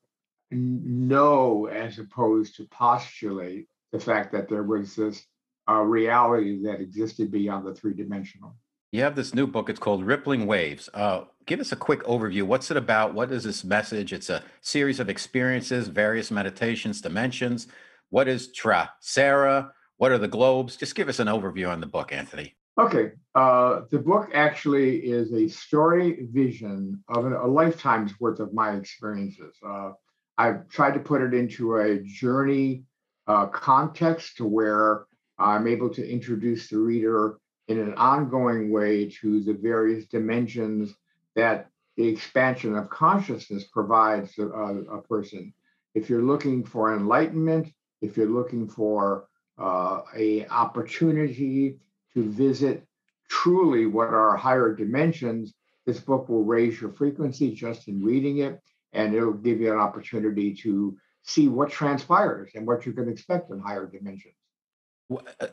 [0.52, 5.24] know, as opposed to postulate, the fact that there was this
[5.70, 8.56] uh, reality that existed beyond the three dimensional.
[8.94, 9.72] You have this new book.
[9.72, 10.88] It's called Rippling Waves.
[10.94, 12.44] Uh, give us a quick overview.
[12.44, 13.16] What's it about?
[13.16, 14.14] What is this message?
[14.14, 17.66] It's a series of experiences, various meditations, dimensions.
[18.12, 19.74] What is Tra Sarah?
[19.98, 20.76] What are the globes?
[20.76, 22.54] Just give us an overview on the book, Anthony.
[22.80, 28.54] Okay, uh, the book actually is a story vision of an, a lifetime's worth of
[28.54, 29.56] my experiences.
[29.68, 29.94] Uh,
[30.38, 32.84] I've tried to put it into a journey
[33.26, 35.06] uh, context to where
[35.40, 40.94] I'm able to introduce the reader in an ongoing way to the various dimensions
[41.36, 45.54] that the expansion of consciousness provides a, a person.
[45.96, 47.72] If you're looking for enlightenment,
[48.02, 51.78] if you're looking for uh, a opportunity
[52.14, 52.86] to visit
[53.30, 55.54] truly what are higher dimensions,
[55.86, 58.60] this book will raise your frequency just in reading it,
[58.94, 63.50] and it'll give you an opportunity to see what transpires and what you can expect
[63.52, 64.36] in higher dimensions.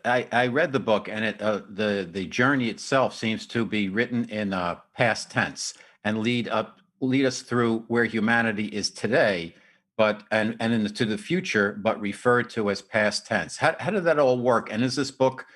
[0.05, 3.89] I, I read the book, and it uh, the the journey itself seems to be
[3.89, 9.55] written in uh, past tense and lead up lead us through where humanity is today,
[9.97, 13.57] but and and into the future, but referred to as past tense.
[13.57, 14.73] How how did that all work?
[14.73, 15.47] And is this book?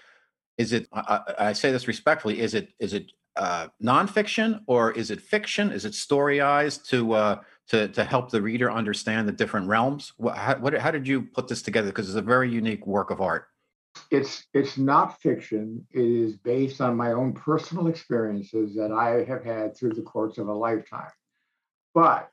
[0.59, 0.89] Is it?
[0.93, 2.41] I, I say this respectfully.
[2.41, 5.71] Is it is it uh, nonfiction or is it fiction?
[5.71, 10.13] Is it storyized to uh, to to help the reader understand the different realms?
[10.17, 11.89] What, how, what, how did you put this together?
[11.89, 13.49] Because it's a very unique work of art.
[14.11, 15.87] It's it's not fiction.
[15.91, 20.39] It is based on my own personal experiences that I have had through the course
[20.39, 21.11] of a lifetime.
[21.95, 22.31] But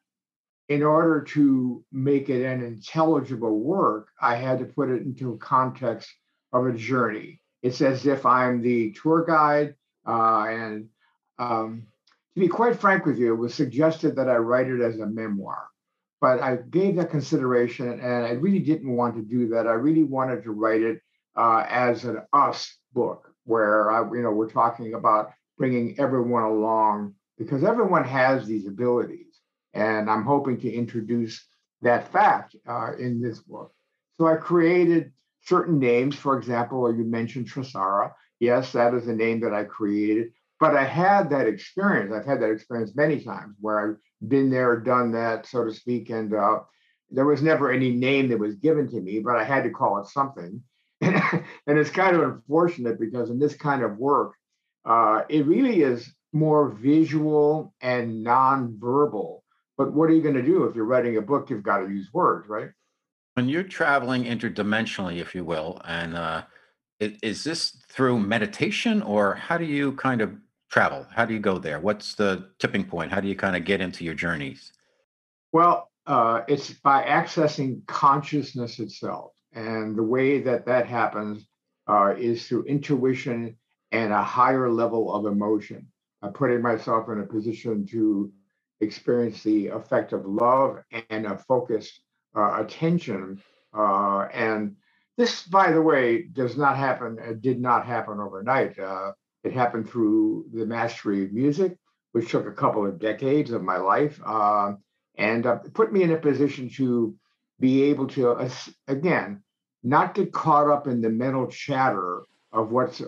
[0.69, 5.37] in order to make it an intelligible work, I had to put it into a
[5.37, 6.09] context
[6.53, 7.41] of a journey.
[7.61, 9.75] It's as if I'm the tour guide,
[10.07, 10.89] uh, and
[11.37, 11.87] um,
[12.33, 15.05] to be quite frank with you, it was suggested that I write it as a
[15.05, 15.67] memoir.
[16.21, 19.67] But I gave that consideration, and I really didn't want to do that.
[19.67, 21.01] I really wanted to write it
[21.35, 27.15] uh, as an us book, where I, you know, we're talking about bringing everyone along
[27.37, 29.31] because everyone has these abilities
[29.73, 31.45] and I'm hoping to introduce
[31.81, 33.73] that fact uh, in this book.
[34.17, 35.11] So I created
[35.43, 36.15] certain names.
[36.15, 38.11] For example, you mentioned Tresara.
[38.39, 40.31] Yes, that is a name that I created.
[40.59, 42.13] But I had that experience.
[42.13, 46.11] I've had that experience many times where I've been there, done that, so to speak.
[46.11, 46.59] And uh,
[47.09, 49.99] there was never any name that was given to me, but I had to call
[49.99, 50.61] it something.
[51.67, 54.33] and it's kind of unfortunate because in this kind of work,
[54.85, 59.41] uh, it really is more visual and non-verbal
[59.81, 61.49] but what are you going to do if you're writing a book?
[61.49, 62.69] You've got to use words, right?
[63.33, 66.43] When you're traveling interdimensionally, if you will, and uh,
[66.99, 70.35] is this through meditation or how do you kind of
[70.69, 71.07] travel?
[71.09, 71.79] How do you go there?
[71.79, 73.11] What's the tipping point?
[73.11, 74.71] How do you kind of get into your journeys?
[75.51, 79.31] Well, uh, it's by accessing consciousness itself.
[79.53, 81.45] And the way that that happens
[81.87, 83.57] uh, is through intuition
[83.91, 85.87] and a higher level of emotion.
[86.21, 88.31] I'm putting myself in a position to
[88.81, 92.01] experience the effect of love and a focused
[92.35, 93.41] uh, attention.
[93.77, 94.75] Uh, and
[95.17, 98.77] this, by the way, does not happen, uh, did not happen overnight.
[98.79, 99.11] Uh,
[99.43, 101.77] it happened through the mastery of music,
[102.13, 104.73] which took a couple of decades of my life uh,
[105.17, 107.15] and put me in a position to
[107.61, 108.49] be able to,
[108.87, 109.41] again,
[109.83, 113.01] not get caught up in the mental chatter of what's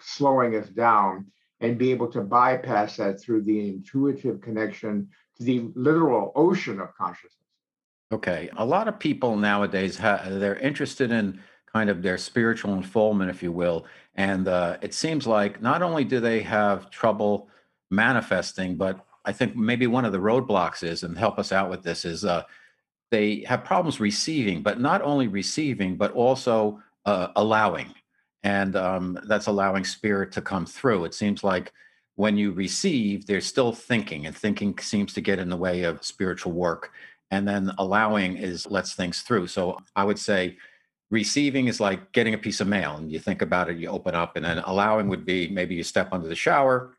[0.00, 1.26] slowing us down
[1.60, 6.94] and be able to bypass that through the intuitive connection to the literal ocean of
[6.94, 7.32] consciousness.
[8.12, 8.48] Okay.
[8.58, 11.40] A lot of people nowadays, ha- they're interested in
[11.72, 13.86] kind of their spiritual unfoldment, if you will.
[14.14, 17.48] And uh, it seems like not only do they have trouble
[17.90, 21.82] manifesting, but I think maybe one of the roadblocks is, and help us out with
[21.82, 22.44] this, is uh,
[23.10, 27.94] they have problems receiving, but not only receiving, but also uh, allowing
[28.46, 31.04] and um, that's allowing spirit to come through.
[31.04, 31.72] It seems like
[32.14, 36.04] when you receive, there's still thinking, and thinking seems to get in the way of
[36.04, 36.92] spiritual work.
[37.32, 39.48] And then allowing is lets things through.
[39.48, 40.58] So I would say
[41.10, 44.14] receiving is like getting a piece of mail, and you think about it, you open
[44.14, 46.96] up, and then allowing would be maybe you step under the shower,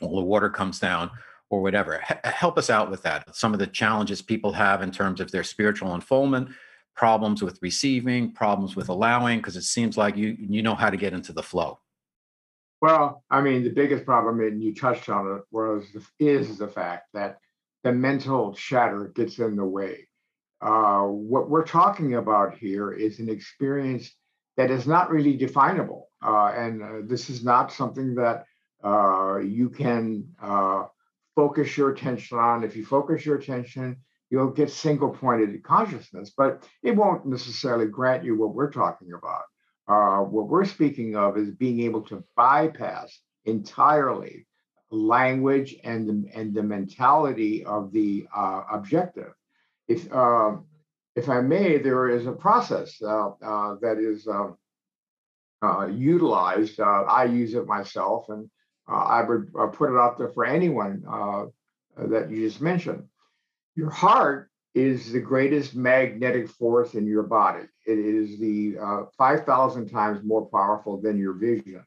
[0.00, 1.10] all the water comes down,
[1.50, 2.02] or whatever.
[2.10, 3.34] H- help us out with that.
[3.34, 6.50] Some of the challenges people have in terms of their spiritual unfoldment
[6.98, 10.96] problems with receiving, problems with allowing, because it seems like you you know how to
[10.96, 11.78] get into the flow.
[12.82, 15.84] Well, I mean, the biggest problem, and you touched on it, was
[16.18, 17.38] is the fact that
[17.84, 20.08] the mental chatter gets in the way.
[20.60, 24.12] Uh, what we're talking about here is an experience
[24.56, 28.44] that is not really definable, uh, and uh, this is not something that
[28.82, 30.84] uh, you can uh,
[31.38, 32.64] focus your attention on.
[32.64, 33.96] If you focus your attention
[34.30, 39.42] you'll get single pointed consciousness, but it won't necessarily grant you what we're talking about.
[39.88, 44.46] Uh, what we're speaking of is being able to bypass entirely
[44.90, 49.32] language and the, and the mentality of the uh, objective.
[49.86, 50.56] If, uh,
[51.16, 54.58] if I may, there is a process uh, uh, that is um,
[55.62, 56.80] uh, utilized.
[56.80, 58.50] I use it myself, and
[58.88, 61.02] I would put it out there for anyone
[61.96, 63.04] that you just mentioned.
[63.74, 67.64] Your heart is the greatest magnetic force in your body.
[67.86, 71.84] It is the uh, 5,000 times more powerful than your vision.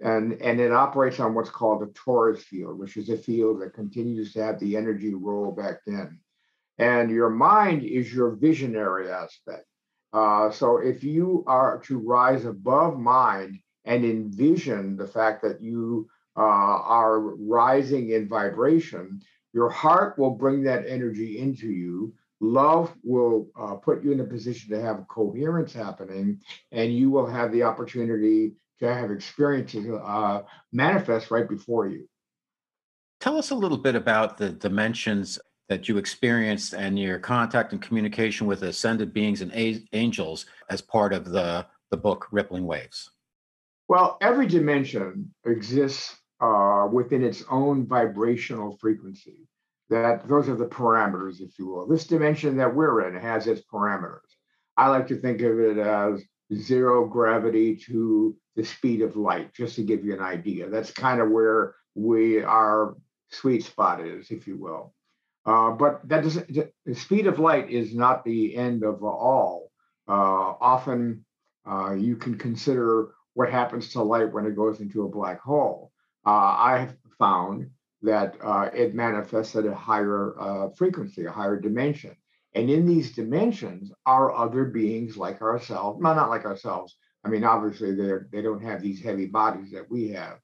[0.00, 3.74] And, and it operates on what's called a torus field, which is a field that
[3.74, 6.18] continues to have the energy roll back in.
[6.78, 9.64] And your mind is your visionary aspect.
[10.12, 16.08] Uh, so if you are to rise above mind and envision the fact that you
[16.38, 19.20] uh, are rising in vibration,
[19.52, 22.14] your heart will bring that energy into you.
[22.40, 27.26] Love will uh, put you in a position to have coherence happening, and you will
[27.26, 32.08] have the opportunity to have experiences uh, manifest right before you.
[33.20, 37.82] Tell us a little bit about the dimensions that you experienced and your contact and
[37.82, 43.10] communication with ascended beings and a- angels as part of the, the book Rippling Waves.
[43.88, 49.48] Well, every dimension exists uh, within its own vibrational frequency.
[49.90, 51.86] that those are the parameters, if you will.
[51.86, 54.28] This dimension that we're in has its parameters.
[54.76, 56.22] I like to think of it as
[56.54, 60.68] zero gravity to the speed of light, just to give you an idea.
[60.68, 62.96] That's kind of where we our
[63.30, 64.94] sweet spot is, if you will.
[65.46, 66.48] Uh, but that doesn't.
[66.84, 69.70] The speed of light is not the end of all.
[70.06, 71.24] Uh, often,
[71.70, 75.92] uh, you can consider what happens to light when it goes into a black hole.
[76.26, 77.70] Uh, I have found
[78.02, 82.16] that uh, it manifests at a higher uh, frequency, a higher dimension.
[82.54, 86.00] And in these dimensions are other beings like ourselves.
[86.00, 86.96] No, not like ourselves.
[87.24, 90.38] I mean, obviously, they they don't have these heavy bodies that we have.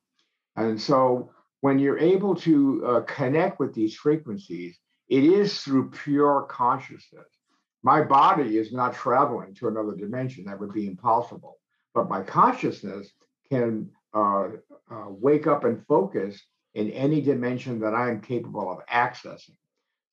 [0.57, 6.43] And so, when you're able to uh, connect with these frequencies, it is through pure
[6.51, 7.29] consciousness.
[7.83, 11.59] My body is not traveling to another dimension; that would be impossible.
[11.95, 13.13] But my consciousness
[13.51, 14.49] can uh,
[14.91, 16.41] uh, wake up and focus
[16.75, 19.57] in any dimension that I am capable of accessing.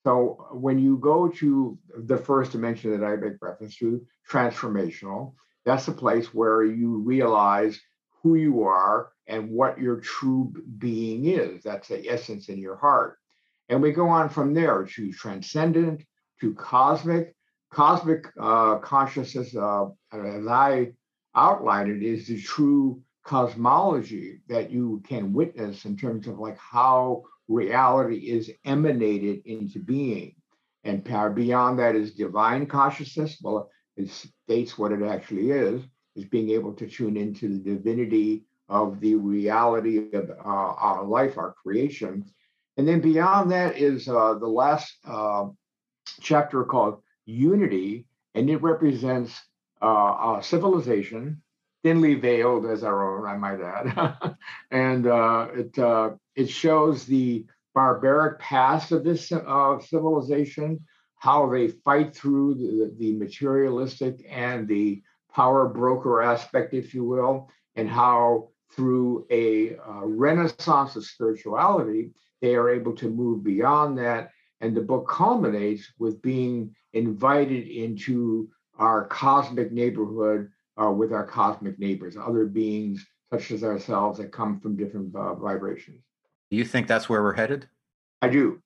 [0.03, 5.33] So when you go to the first dimension that I make reference to, transformational,
[5.65, 7.79] that's the place where you realize
[8.23, 11.63] who you are and what your true being is.
[11.63, 13.17] That's the essence in your heart.
[13.69, 16.03] And we go on from there to transcendent,
[16.41, 17.35] to cosmic.
[17.71, 20.91] Cosmic uh, consciousness, uh, as I
[21.33, 27.23] outlined it, is the true cosmology that you can witness in terms of like how
[27.47, 30.35] reality is emanated into being.
[30.83, 33.37] And power beyond that is divine consciousness.
[33.41, 35.83] Well, it states what it actually is,
[36.15, 41.37] is being able to tune into the divinity of the reality of uh, our life,
[41.37, 42.25] our creation.
[42.77, 45.49] And then beyond that is uh, the last uh,
[46.21, 49.39] chapter called Unity, and it represents
[49.81, 51.41] uh, civilization
[51.83, 54.35] thinly veiled as our own, I might add.
[54.71, 60.79] and uh, it uh, it shows the barbaric past of this uh, civilization,
[61.15, 65.01] how they fight through the, the materialistic and the
[65.33, 72.11] power broker aspect, if you will, and how through a uh, renaissance of spirituality,
[72.41, 74.31] they are able to move beyond that.
[74.61, 80.49] And the book culminates with being invited into our cosmic neighborhood
[80.81, 85.33] uh, with our cosmic neighbors, other beings such as ourselves that come from different uh,
[85.35, 86.03] vibrations.
[86.49, 87.67] Do you think that's where we're headed?
[88.21, 88.61] I do.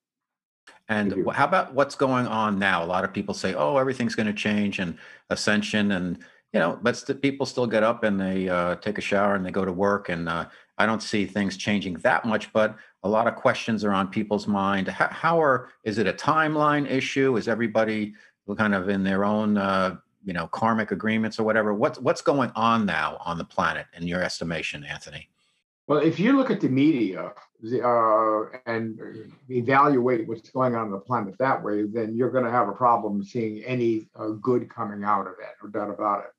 [0.90, 1.30] And I do.
[1.30, 2.84] how about what's going on now?
[2.84, 4.98] A lot of people say, "Oh, everything's going to change," and
[5.30, 6.18] ascension, and
[6.52, 9.46] you know, but st- people still get up and they uh, take a shower and
[9.46, 10.46] they go to work, and uh,
[10.78, 12.52] I don't see things changing that much.
[12.54, 14.88] But a lot of questions are on people's mind.
[14.88, 15.70] How, how are?
[15.84, 17.38] Is it a timeline issue?
[17.38, 18.14] Is everybody
[18.58, 22.52] kind of in their own uh, you know karmic agreements or whatever what's what's going
[22.56, 25.30] on now on the planet in your estimation anthony?
[25.88, 27.32] Well if you look at the media
[27.84, 29.00] uh, and
[29.50, 32.74] evaluate what's going on on the planet that way then you're going to have a
[32.74, 36.32] problem seeing any uh, good coming out of it no doubt about it.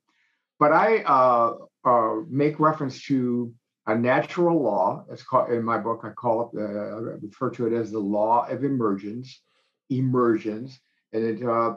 [0.59, 3.55] But i uh, uh make reference to
[3.87, 7.69] a natural law it's called in my book i call it uh, I refer to
[7.69, 9.41] it as the law of emergence
[9.91, 10.81] emergence
[11.13, 11.77] and it uh,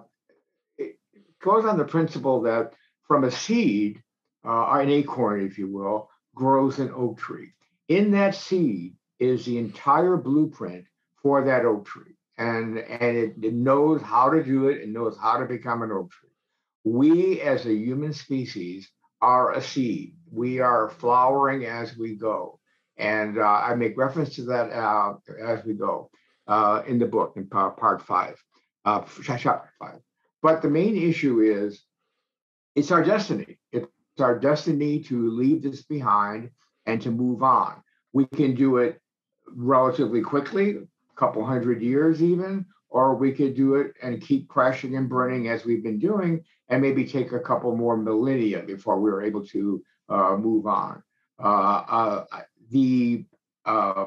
[1.42, 2.74] goes on the principle that
[3.08, 4.02] from a seed,
[4.46, 7.52] uh, an acorn, if you will, grows an oak tree.
[7.88, 10.86] In that seed is the entire blueprint
[11.22, 12.16] for that oak tree.
[12.38, 15.92] And, and it, it knows how to do it and knows how to become an
[15.92, 16.30] oak tree.
[16.86, 18.90] We as a human species
[19.22, 20.16] are a seed.
[20.32, 22.60] We are flowering as we go.
[22.96, 26.10] And uh, I make reference to that uh, as we go
[26.48, 28.42] uh, in the book in part, part five,
[28.86, 30.00] uh, chapter five.
[30.42, 31.84] But the main issue is
[32.76, 33.60] it's our destiny.
[33.72, 33.88] It's
[34.20, 36.52] our destiny to leave this behind
[36.86, 37.84] and to move on.
[38.14, 39.02] We can do it
[39.54, 44.96] relatively quickly, a couple hundred years even, or we could do it and keep crashing
[44.96, 49.24] and burning as we've been doing, and maybe take a couple more millennia before we're
[49.24, 51.04] able to uh, move on.
[51.42, 52.26] Uh, uh,
[52.72, 53.26] the
[53.66, 54.06] uh,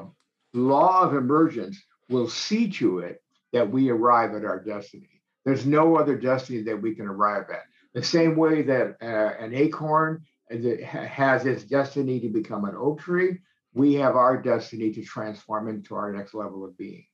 [0.53, 3.21] law of emergence will see to it
[3.51, 5.12] that we arrive at our destiny.
[5.45, 7.63] There's no other destiny that we can arrive at.
[7.93, 13.39] The same way that uh, an acorn has its destiny to become an oak tree,
[13.73, 17.05] we have our destiny to transform into our next level of being.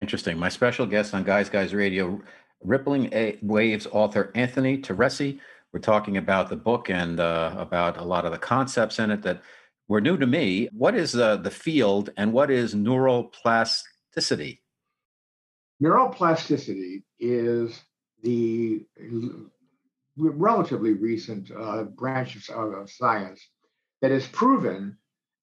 [0.00, 0.38] Interesting.
[0.38, 2.20] My special guest on Guys Guys Radio,
[2.62, 5.40] Rippling a- Waves author Anthony Teresi.
[5.72, 9.22] We're talking about the book and uh, about a lot of the concepts in it
[9.22, 9.42] that
[9.88, 10.68] were new to me.
[10.72, 14.58] What is uh, the field and what is neuroplasticity?
[15.82, 17.80] Neuroplasticity is
[18.22, 18.84] the
[20.16, 23.40] relatively recent uh, branch of, of science
[24.02, 24.98] that has proven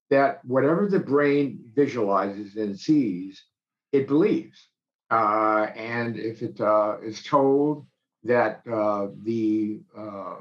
[0.10, 3.44] that whatever the brain visualizes and sees
[3.92, 4.70] it believes.
[5.10, 7.88] Uh, and if it uh, is told
[8.24, 10.36] that uh, the uh,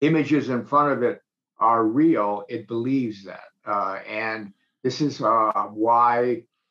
[0.00, 1.20] images in front of it
[1.58, 3.40] are real, it believes that.
[3.66, 4.52] Uh, and
[4.82, 5.20] this is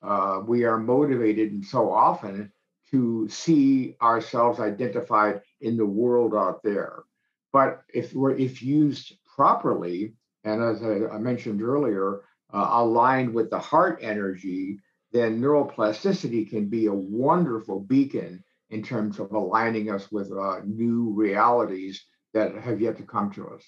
[0.02, 2.52] uh, we are motivated and so often
[2.92, 7.04] to see ourselves identified in the world out there.
[7.52, 12.22] But if we're if used properly, and as I, I mentioned earlier,
[12.54, 14.80] uh, aligned with the heart energy,
[15.12, 21.12] then neuroplasticity can be a wonderful beacon in terms of aligning us with uh, new
[21.16, 23.64] realities that have yet to come to us.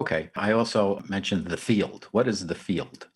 [0.00, 0.30] Okay.
[0.36, 2.08] I also mentioned the field.
[2.12, 3.08] What is the field?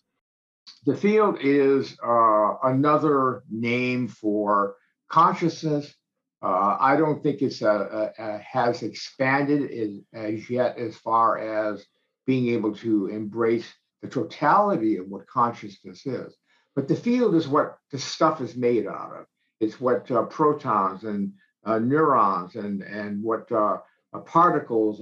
[0.85, 4.75] The field is uh, another name for
[5.09, 5.95] consciousness.
[6.43, 11.39] Uh, I don't think it's a, a, a has expanded as, as yet as far
[11.39, 11.83] as
[12.27, 13.73] being able to embrace
[14.03, 16.37] the totality of what consciousness is.
[16.75, 19.25] But the field is what the stuff is made out of.
[19.59, 21.33] It's what uh, protons and
[21.65, 23.77] uh, neurons and and what uh,
[24.13, 24.99] uh particles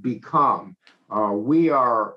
[0.00, 0.76] become.
[1.32, 2.14] we are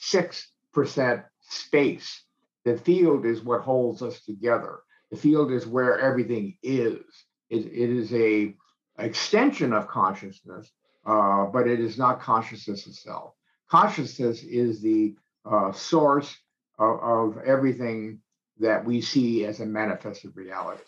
[0.00, 2.24] 99.9996% space.
[2.64, 4.80] The field is what holds us together.
[5.10, 7.00] The field is where everything is.
[7.48, 8.54] it, it is a
[8.98, 10.70] extension of consciousness,
[11.04, 13.34] but it is not consciousness itself.
[13.70, 16.36] Consciousness is the uh, source
[16.78, 18.20] of, of everything
[18.58, 20.82] that we see as a manifested reality.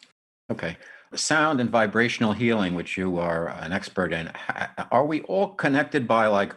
[0.51, 0.77] Okay.
[1.15, 4.31] Sound and vibrational healing, which you are an expert in,
[4.91, 6.55] are we all connected by like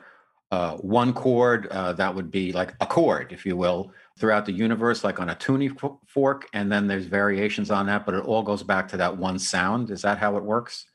[0.54, 4.52] uh, one chord uh, that would be like a chord, if you will, throughout the
[4.52, 5.76] universe, like on a tuning
[6.06, 9.40] fork, and then there's variations on that, but it all goes back to that one
[9.40, 9.90] sound.
[9.90, 10.86] Is that how it works?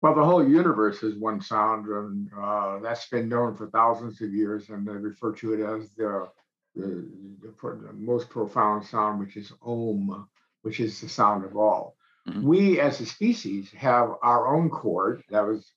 [0.00, 4.32] Well, the whole universe is one sound, and uh, that's been known for thousands of
[4.32, 6.28] years, and they refer to it as the,
[6.76, 7.04] the,
[7.42, 10.28] the, most profound sound, which is Om,
[10.62, 11.96] which is the sound of all.
[12.28, 12.46] Mm-hmm.
[12.46, 15.24] We, as a species, have our own chord.
[15.30, 15.72] That was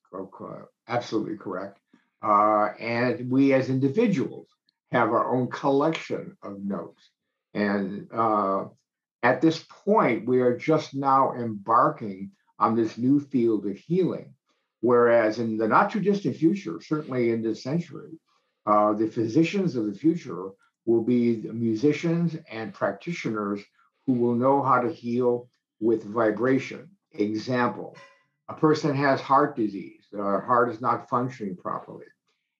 [0.88, 1.78] absolutely correct.
[2.22, 4.47] Uh, and we, as individuals,
[4.91, 7.09] have our own collection of notes.
[7.53, 8.65] And uh,
[9.24, 14.34] at this point, we are just now embarking on this new field of healing.
[14.82, 18.20] Whereas in the not too distant future, certainly in this century,
[18.65, 20.49] uh, the physicians of the future
[20.86, 23.61] will be musicians and practitioners
[24.05, 25.49] who will know how to heal
[25.80, 26.89] with vibration.
[27.13, 27.95] Example,
[28.47, 32.05] a person has heart disease, their heart is not functioning properly.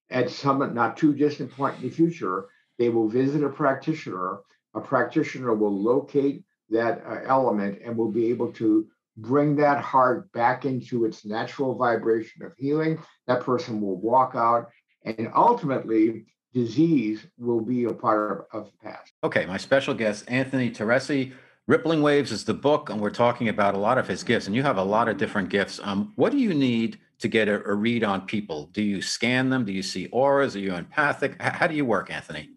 [0.10, 2.48] At some not too distant point in the future,
[2.78, 4.40] they will visit a practitioner.
[4.74, 8.88] A practitioner will locate that uh, element and will be able to
[9.18, 13.00] bring that heart back into its natural vibration of healing.
[13.28, 14.70] That person will walk out,
[15.04, 19.12] and ultimately, disease will be a part of, of the past.
[19.24, 21.34] Okay, my special guest, Anthony Teresi.
[21.68, 24.48] Rippling Waves is the book, and we're talking about a lot of his gifts.
[24.48, 25.80] And you have a lot of different gifts.
[25.84, 28.70] Um, what do you need to get a, a read on people?
[28.74, 29.66] Do you scan them?
[29.66, 30.56] Do you see auras?
[30.56, 31.36] Are you empathic?
[31.42, 32.50] H- how do you work, Anthony?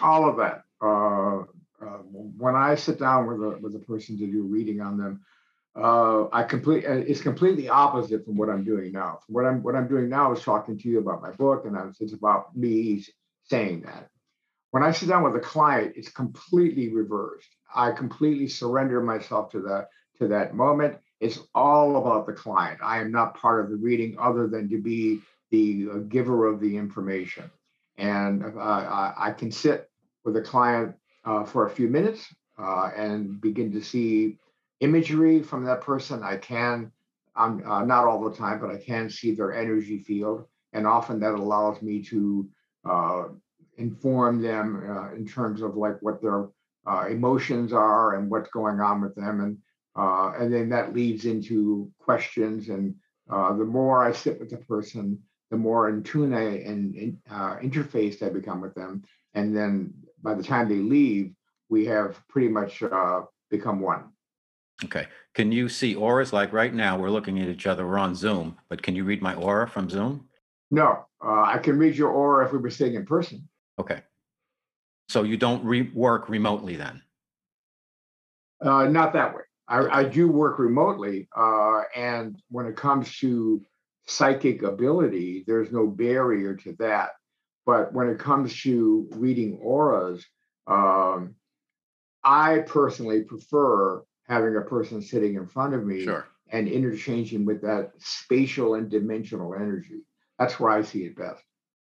[0.00, 0.62] All of that.
[0.80, 1.44] Uh,
[1.84, 1.98] uh,
[2.36, 5.20] when I sit down with a with a person to do a reading on them,
[5.74, 9.20] uh, I complete uh, it's completely opposite from what I'm doing now.
[9.28, 11.96] What I'm what I'm doing now is talking to you about my book, and was,
[12.00, 13.04] it's about me
[13.44, 14.08] saying that.
[14.70, 17.48] When I sit down with a client, it's completely reversed.
[17.74, 19.88] I completely surrender myself to that
[20.18, 20.98] to that moment.
[21.22, 22.80] It's all about the client.
[22.82, 25.20] I am not part of the reading, other than to be
[25.52, 27.48] the uh, giver of the information.
[27.96, 29.88] And uh, I, can sit
[30.24, 32.26] with a client uh, for a few minutes
[32.58, 34.38] uh, and begin to see
[34.80, 36.24] imagery from that person.
[36.24, 36.90] I can,
[37.36, 40.46] I'm uh, not all the time, but I can see their energy field.
[40.72, 42.48] And often that allows me to
[42.84, 43.24] uh,
[43.76, 46.48] inform them in terms of like what their
[47.08, 49.40] emotions are and what's going on with them.
[49.40, 49.58] And,
[49.96, 52.68] uh, and then that leads into questions.
[52.68, 52.94] And
[53.30, 55.18] uh, the more I sit with the person,
[55.50, 59.02] the more in tune I and in, interfaced I become with them.
[59.34, 61.32] And then by the time they leave,
[61.68, 62.82] we have pretty much
[63.50, 64.10] become one.
[64.84, 65.06] Okay.
[65.34, 66.32] Can you see auras?
[66.32, 67.86] Like right now, we're looking at each other.
[67.86, 70.28] We're on Zoom, but can you read my aura from Zoom?
[70.70, 73.48] No, uh, I can read your aura if we were sitting in person.
[73.78, 74.00] Okay.
[75.08, 77.02] So you don't re- work remotely then?
[78.60, 79.42] Uh, not that way.
[79.72, 83.62] I, I do work remotely, uh, and when it comes to
[84.06, 87.12] psychic ability, there's no barrier to that.
[87.64, 90.26] But when it comes to reading auras,
[90.66, 91.36] um,
[92.22, 96.28] I personally prefer having a person sitting in front of me sure.
[96.50, 100.02] and interchanging with that spatial and dimensional energy.
[100.38, 101.42] That's where I see it best.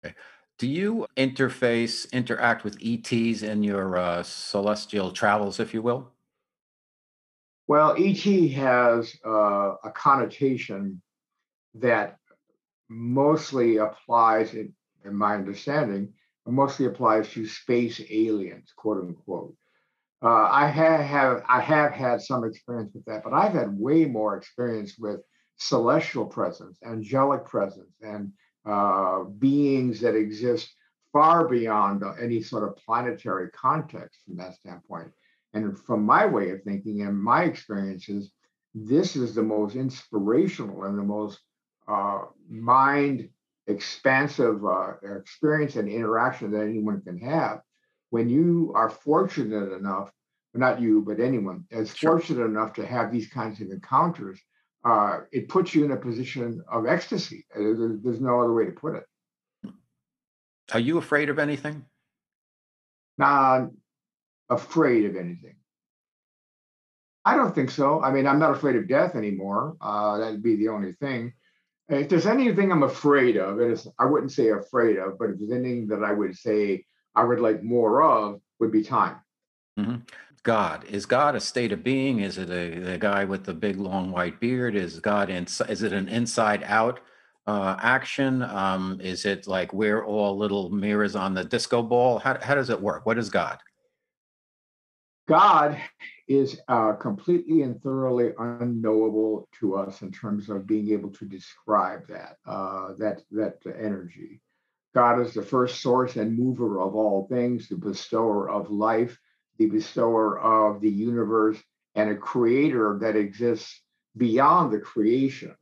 [0.03, 0.15] Okay.
[0.57, 6.11] Do you interface, interact with ETs in your uh, celestial travels, if you will?
[7.67, 11.01] Well, ET has uh, a connotation
[11.75, 12.17] that
[12.89, 16.13] mostly applies, in, in my understanding,
[16.45, 19.53] mostly applies to space aliens, quote unquote.
[20.23, 24.05] Uh, I have, have I have had some experience with that, but I've had way
[24.05, 25.19] more experience with
[25.57, 28.31] celestial presence, angelic presence, and
[28.65, 30.73] uh, beings that exist
[31.11, 35.11] far beyond any sort of planetary context from that standpoint.
[35.57, 38.31] And from my way of thinking and my experiences,
[38.75, 41.39] this is the most inspirational and the most
[41.87, 43.29] uh, mind
[43.65, 47.61] expansive uh, experience and interaction that anyone can have
[48.09, 50.11] when you are fortunate enough,
[50.53, 52.11] not you, but anyone is sure.
[52.11, 54.39] fortunate enough to have these kinds of encounters,
[54.85, 57.45] uh, it puts you in a position of ecstasy.
[57.53, 59.03] Uh, there's, there's no other way to put it.
[60.71, 61.85] Are you afraid of anything?
[63.17, 63.71] Not
[64.49, 65.55] afraid of anything.
[67.25, 68.01] I don't think so.
[68.01, 69.75] I mean, I'm not afraid of death anymore.
[69.81, 71.33] Uh, that'd be the only thing.
[71.89, 75.51] If there's anything I'm afraid of, and I wouldn't say afraid of, but if there's
[75.51, 76.85] anything that I would say
[77.15, 79.17] I would like more of, would be time.
[79.77, 79.97] Mm-hmm.
[80.43, 82.19] God is God a state of being?
[82.19, 84.75] Is it a, a, guy with the big long white beard?
[84.75, 87.01] Is God in, is it an inside out
[87.47, 88.41] uh, action?
[88.41, 92.19] Um, is it like we're all little mirrors on the disco ball?
[92.19, 93.05] How how does it work?
[93.05, 93.59] What is God?
[95.27, 95.77] God
[96.27, 102.07] is uh, completely and thoroughly unknowable to us in terms of being able to describe
[102.07, 104.41] that uh, that that energy.
[104.95, 109.19] God is the first source and mover of all things, the bestower of life,
[109.57, 111.61] the bestower of the universe,
[111.95, 113.81] and a creator that exists
[114.15, 115.55] beyond the creation.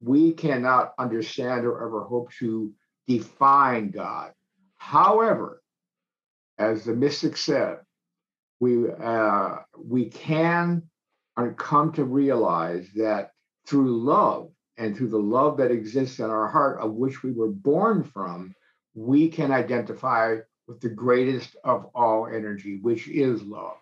[0.00, 2.72] We cannot understand or ever hope to
[3.06, 4.32] define God.
[4.76, 5.62] However,
[6.58, 7.78] as the mystic said,
[8.60, 10.82] we uh, we can
[11.56, 13.32] come to realize that
[13.66, 17.48] through love and through the love that exists in our heart of which we were
[17.50, 18.54] born from
[18.94, 20.36] we can identify
[20.66, 23.76] with the greatest of all energy which is love.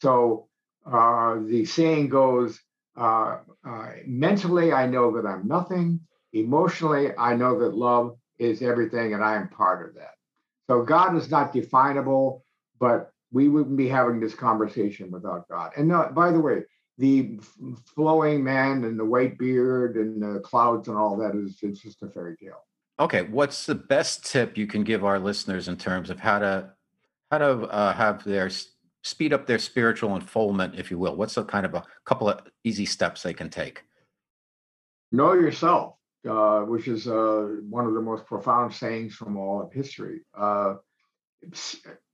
[0.00, 0.48] So
[0.86, 2.60] uh, the saying goes
[2.96, 5.98] uh, uh mentally i know that i'm nothing
[6.34, 10.14] emotionally i know that love is everything and i am part of that.
[10.68, 12.44] So god is not definable
[12.78, 15.72] but we wouldn't be having this conversation without God.
[15.76, 16.62] And uh, by the way,
[16.98, 17.40] the
[17.94, 22.02] flowing man and the white beard and the clouds and all that is it's just
[22.02, 22.64] a fairy tale.
[23.00, 26.70] Okay, what's the best tip you can give our listeners in terms of how to
[27.30, 28.50] how to uh, have their
[29.02, 31.16] speed up their spiritual unfoldment, if you will?
[31.16, 33.82] What's a kind of a couple of easy steps they can take?
[35.10, 35.96] Know yourself,
[36.28, 40.20] uh, which is uh, one of the most profound sayings from all of history.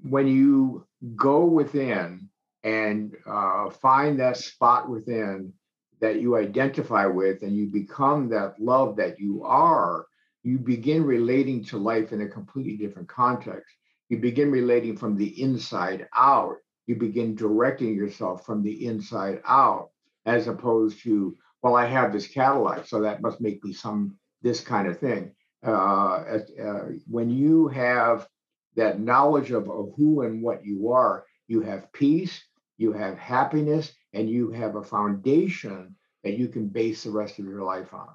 [0.00, 2.28] When you go within
[2.62, 5.52] and uh, find that spot within
[6.00, 10.06] that you identify with and you become that love that you are,
[10.42, 13.74] you begin relating to life in a completely different context.
[14.08, 16.56] You begin relating from the inside out.
[16.86, 19.90] You begin directing yourself from the inside out,
[20.24, 24.60] as opposed to, well, I have this Cadillac, so that must make me some this
[24.60, 25.32] kind of thing.
[25.66, 28.26] Uh, uh, when you have
[28.78, 32.42] that knowledge of, of who and what you are, you have peace,
[32.76, 37.44] you have happiness, and you have a foundation that you can base the rest of
[37.44, 38.08] your life on.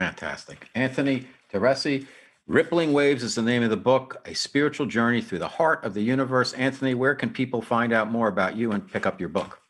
[0.00, 0.68] Fantastic.
[0.74, 2.06] Anthony Teresi,
[2.46, 5.94] Rippling Waves is the name of the book, A Spiritual Journey Through the Heart of
[5.94, 6.52] the Universe.
[6.54, 9.60] Anthony, where can people find out more about you and pick up your book?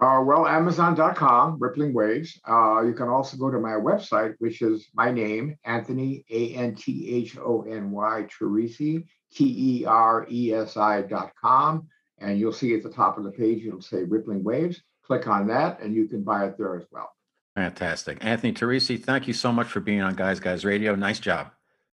[0.00, 2.40] Uh, well, Amazon.com, Rippling Waves.
[2.48, 6.76] Uh, you can also go to my website, which is my name, Anthony, A N
[6.76, 9.04] T H O N Y, Teresi,
[9.34, 11.88] T E R E S I.com.
[12.18, 14.82] And you'll see at the top of the page, it'll say Rippling Waves.
[15.04, 17.10] Click on that, and you can buy it there as well.
[17.54, 18.18] Fantastic.
[18.20, 20.94] Anthony Teresi, thank you so much for being on Guys Guys Radio.
[20.94, 21.50] Nice job.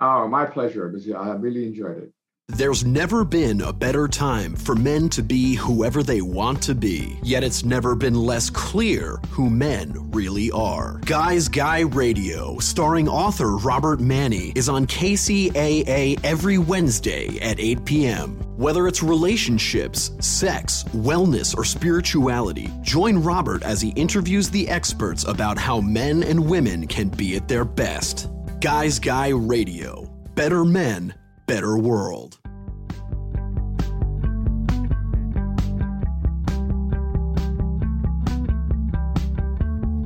[0.01, 0.93] Oh, my pleasure.
[1.17, 2.13] I really enjoyed it.
[2.57, 7.19] There's never been a better time for men to be whoever they want to be,
[7.23, 10.99] yet it's never been less clear who men really are.
[11.05, 18.31] Guys Guy Radio, starring author Robert Manni, is on KCAA every Wednesday at 8 p.m.
[18.57, 25.59] Whether it's relationships, sex, wellness, or spirituality, join Robert as he interviews the experts about
[25.59, 28.31] how men and women can be at their best.
[28.61, 30.07] Guys Guy Radio.
[30.35, 31.15] Better men,
[31.49, 32.39] better world.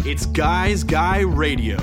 [0.07, 1.79] It's Guys Guy Radio.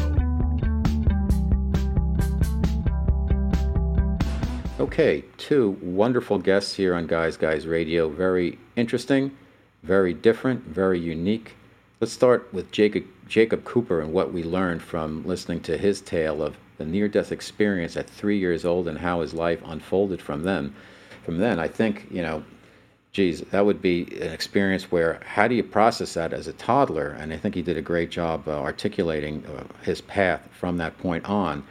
[4.80, 8.08] Okay, two wonderful guests here on Guys Guys Radio.
[8.08, 9.36] Very interesting,
[9.84, 11.58] very different, very unique.
[12.00, 16.42] Let's start with Jacob, Jacob Cooper and what we learned from listening to his tale
[16.42, 20.42] of the near death experience at three years old and how his life unfolded from
[20.42, 20.74] then.
[21.24, 22.44] From then, I think, you know,
[23.12, 27.10] geez, that would be an experience where how do you process that as a toddler?
[27.10, 30.98] And I think he did a great job uh, articulating uh, his path from that
[30.98, 31.64] point on.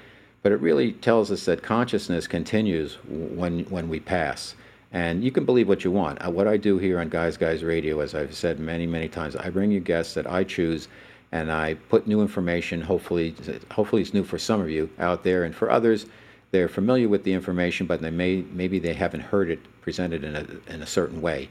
[0.42, 4.54] But it really tells us that consciousness continues when, when we pass.
[4.92, 6.24] And you can believe what you want.
[6.24, 9.36] Uh, what I do here on Guys Guys Radio, as I've said many, many times,
[9.36, 10.88] I bring you guests that I choose
[11.32, 13.34] and I put new information, hopefully,
[13.70, 16.06] hopefully it's new for some of you out there, and for others,
[16.50, 20.34] they're familiar with the information, but they may maybe they haven't heard it presented in
[20.36, 21.48] a in a certain way.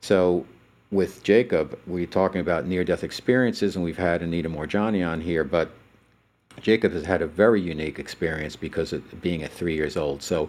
[0.00, 0.46] So
[0.90, 5.70] with Jacob, we're talking about near-death experiences, and we've had Anita Moorjani on here, but
[6.62, 10.22] Jacob has had a very unique experience because of being at three years old.
[10.22, 10.48] So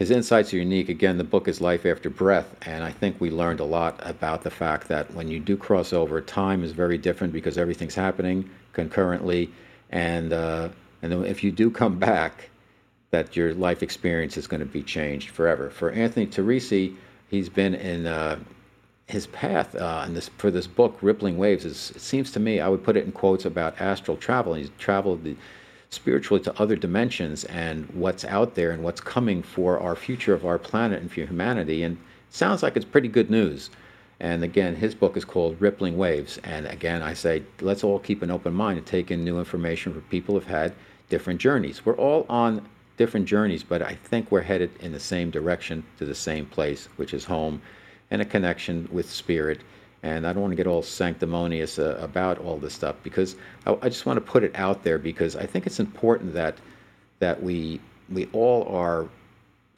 [0.00, 0.88] his insights are unique.
[0.88, 4.42] Again, the book is Life After Breath, and I think we learned a lot about
[4.42, 8.48] the fact that when you do cross over, time is very different because everything's happening
[8.72, 9.50] concurrently,
[9.90, 10.70] and uh,
[11.02, 12.48] and if you do come back,
[13.10, 15.68] that your life experience is going to be changed forever.
[15.68, 16.96] For Anthony Teresi,
[17.28, 18.38] he's been in uh,
[19.06, 21.66] his path uh, this for this book, Rippling Waves.
[21.66, 24.54] Is, it seems to me, I would put it in quotes about astral travel.
[24.54, 25.36] He's traveled the,
[25.90, 30.46] spiritually to other dimensions and what's out there and what's coming for our future of
[30.46, 31.82] our planet and for humanity.
[31.82, 31.98] And
[32.30, 33.70] sounds like it's pretty good news.
[34.20, 36.38] And again, his book is called Rippling Waves.
[36.44, 39.92] And again, I say, let's all keep an open mind and take in new information
[39.92, 40.74] for people who've had
[41.08, 41.84] different journeys.
[41.84, 46.04] We're all on different journeys, but I think we're headed in the same direction to
[46.04, 47.62] the same place, which is home
[48.10, 49.62] and a connection with spirit.
[50.02, 53.36] And I don't want to get all sanctimonious uh, about all this stuff because
[53.66, 56.56] I, I just want to put it out there because I think it's important that
[57.18, 57.80] that we
[58.10, 59.08] we all are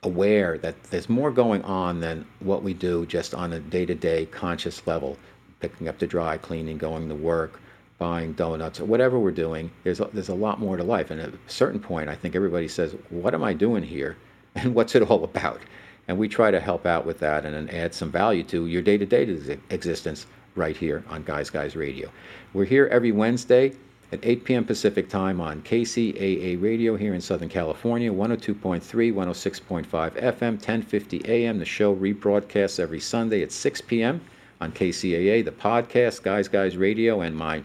[0.02, 4.84] aware that there's more going on than what we do just on a day-to-day conscious
[4.86, 5.16] level,
[5.60, 7.60] picking up the dry cleaning, going to work,
[7.98, 9.70] buying donuts, or whatever we're doing.
[9.84, 11.10] There's a, there's a lot more to life.
[11.10, 14.16] And at a certain point, I think everybody says, "What am I doing here?
[14.54, 15.60] And what's it all about?"
[16.08, 18.82] And we try to help out with that and, and add some value to your
[18.82, 22.10] day to day existence right here on Guys Guys Radio.
[22.52, 23.72] We're here every Wednesday
[24.12, 24.64] at 8 p.m.
[24.64, 31.58] Pacific time on KCAA Radio here in Southern California, 102.3, 106.5 FM, 1050 AM.
[31.58, 34.20] The show rebroadcasts every Sunday at 6 p.m.
[34.60, 35.44] on KCAA.
[35.44, 37.62] The podcast, Guys Guys Radio, and my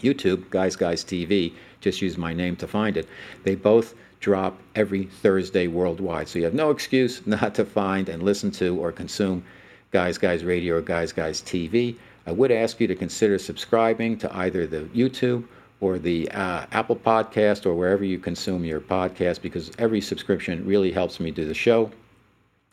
[0.00, 1.52] YouTube, Guys Guys TV.
[1.80, 3.08] Just use my name to find it.
[3.42, 3.94] They both
[4.24, 6.26] drop every Thursday worldwide.
[6.26, 9.44] So you have no excuse not to find and listen to or consume
[9.90, 11.96] Guys Guys Radio or Guys Guys TV.
[12.26, 15.44] I would ask you to consider subscribing to either the YouTube
[15.82, 20.90] or the uh, Apple Podcast or wherever you consume your podcast because every subscription really
[20.90, 21.90] helps me do the show.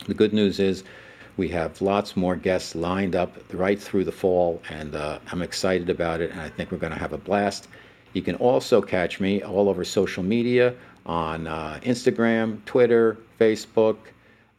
[0.07, 0.85] The good news is
[1.35, 5.89] we have lots more guests lined up right through the fall, and uh, I'm excited
[5.89, 7.67] about it, and I think we're going to have a blast.
[8.13, 10.73] You can also catch me all over social media
[11.05, 13.97] on uh, Instagram, Twitter, Facebook,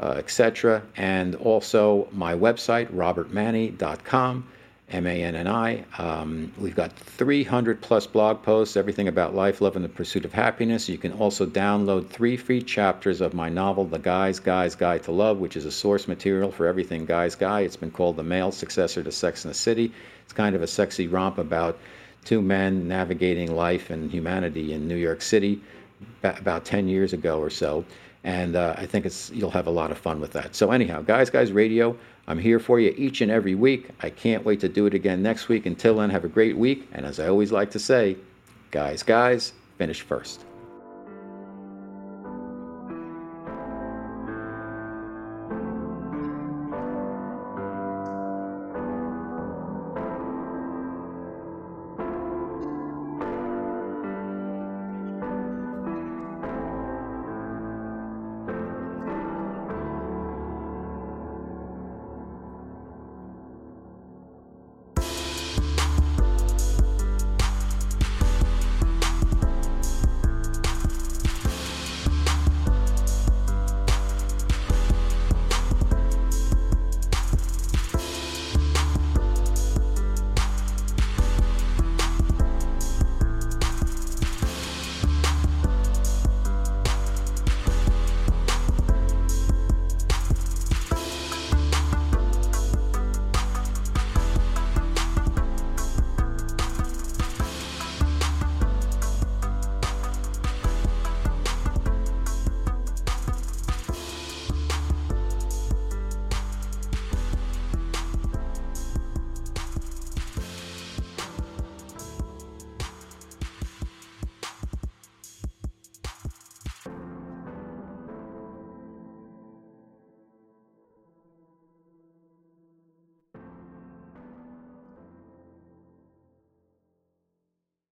[0.01, 0.83] uh, etc.
[0.97, 4.49] And also my website, robertmanni.com,
[4.91, 5.85] M A N N I.
[5.97, 10.33] Um, we've got 300 plus blog posts, everything about life, love, and the pursuit of
[10.33, 10.89] happiness.
[10.89, 15.13] You can also download three free chapters of my novel, The Guy's Guy's Guide to
[15.13, 17.61] Love, which is a source material for everything Guy's Guy.
[17.61, 19.93] It's been called the male successor to Sex in the City.
[20.25, 21.79] It's kind of a sexy romp about
[22.25, 25.61] two men navigating life and humanity in New York City
[26.23, 27.85] about 10 years ago or so.
[28.25, 30.55] And uh, I think it's you'll have a lot of fun with that.
[30.55, 31.97] So anyhow, guys, guys, radio.
[32.29, 33.89] I'm here for you each and every week.
[34.01, 35.67] I can't wait to do it again next week.
[35.67, 36.89] Until then, have a great week.
[36.93, 38.17] And as I always like to say,
[38.71, 40.45] guys, guys, finish first.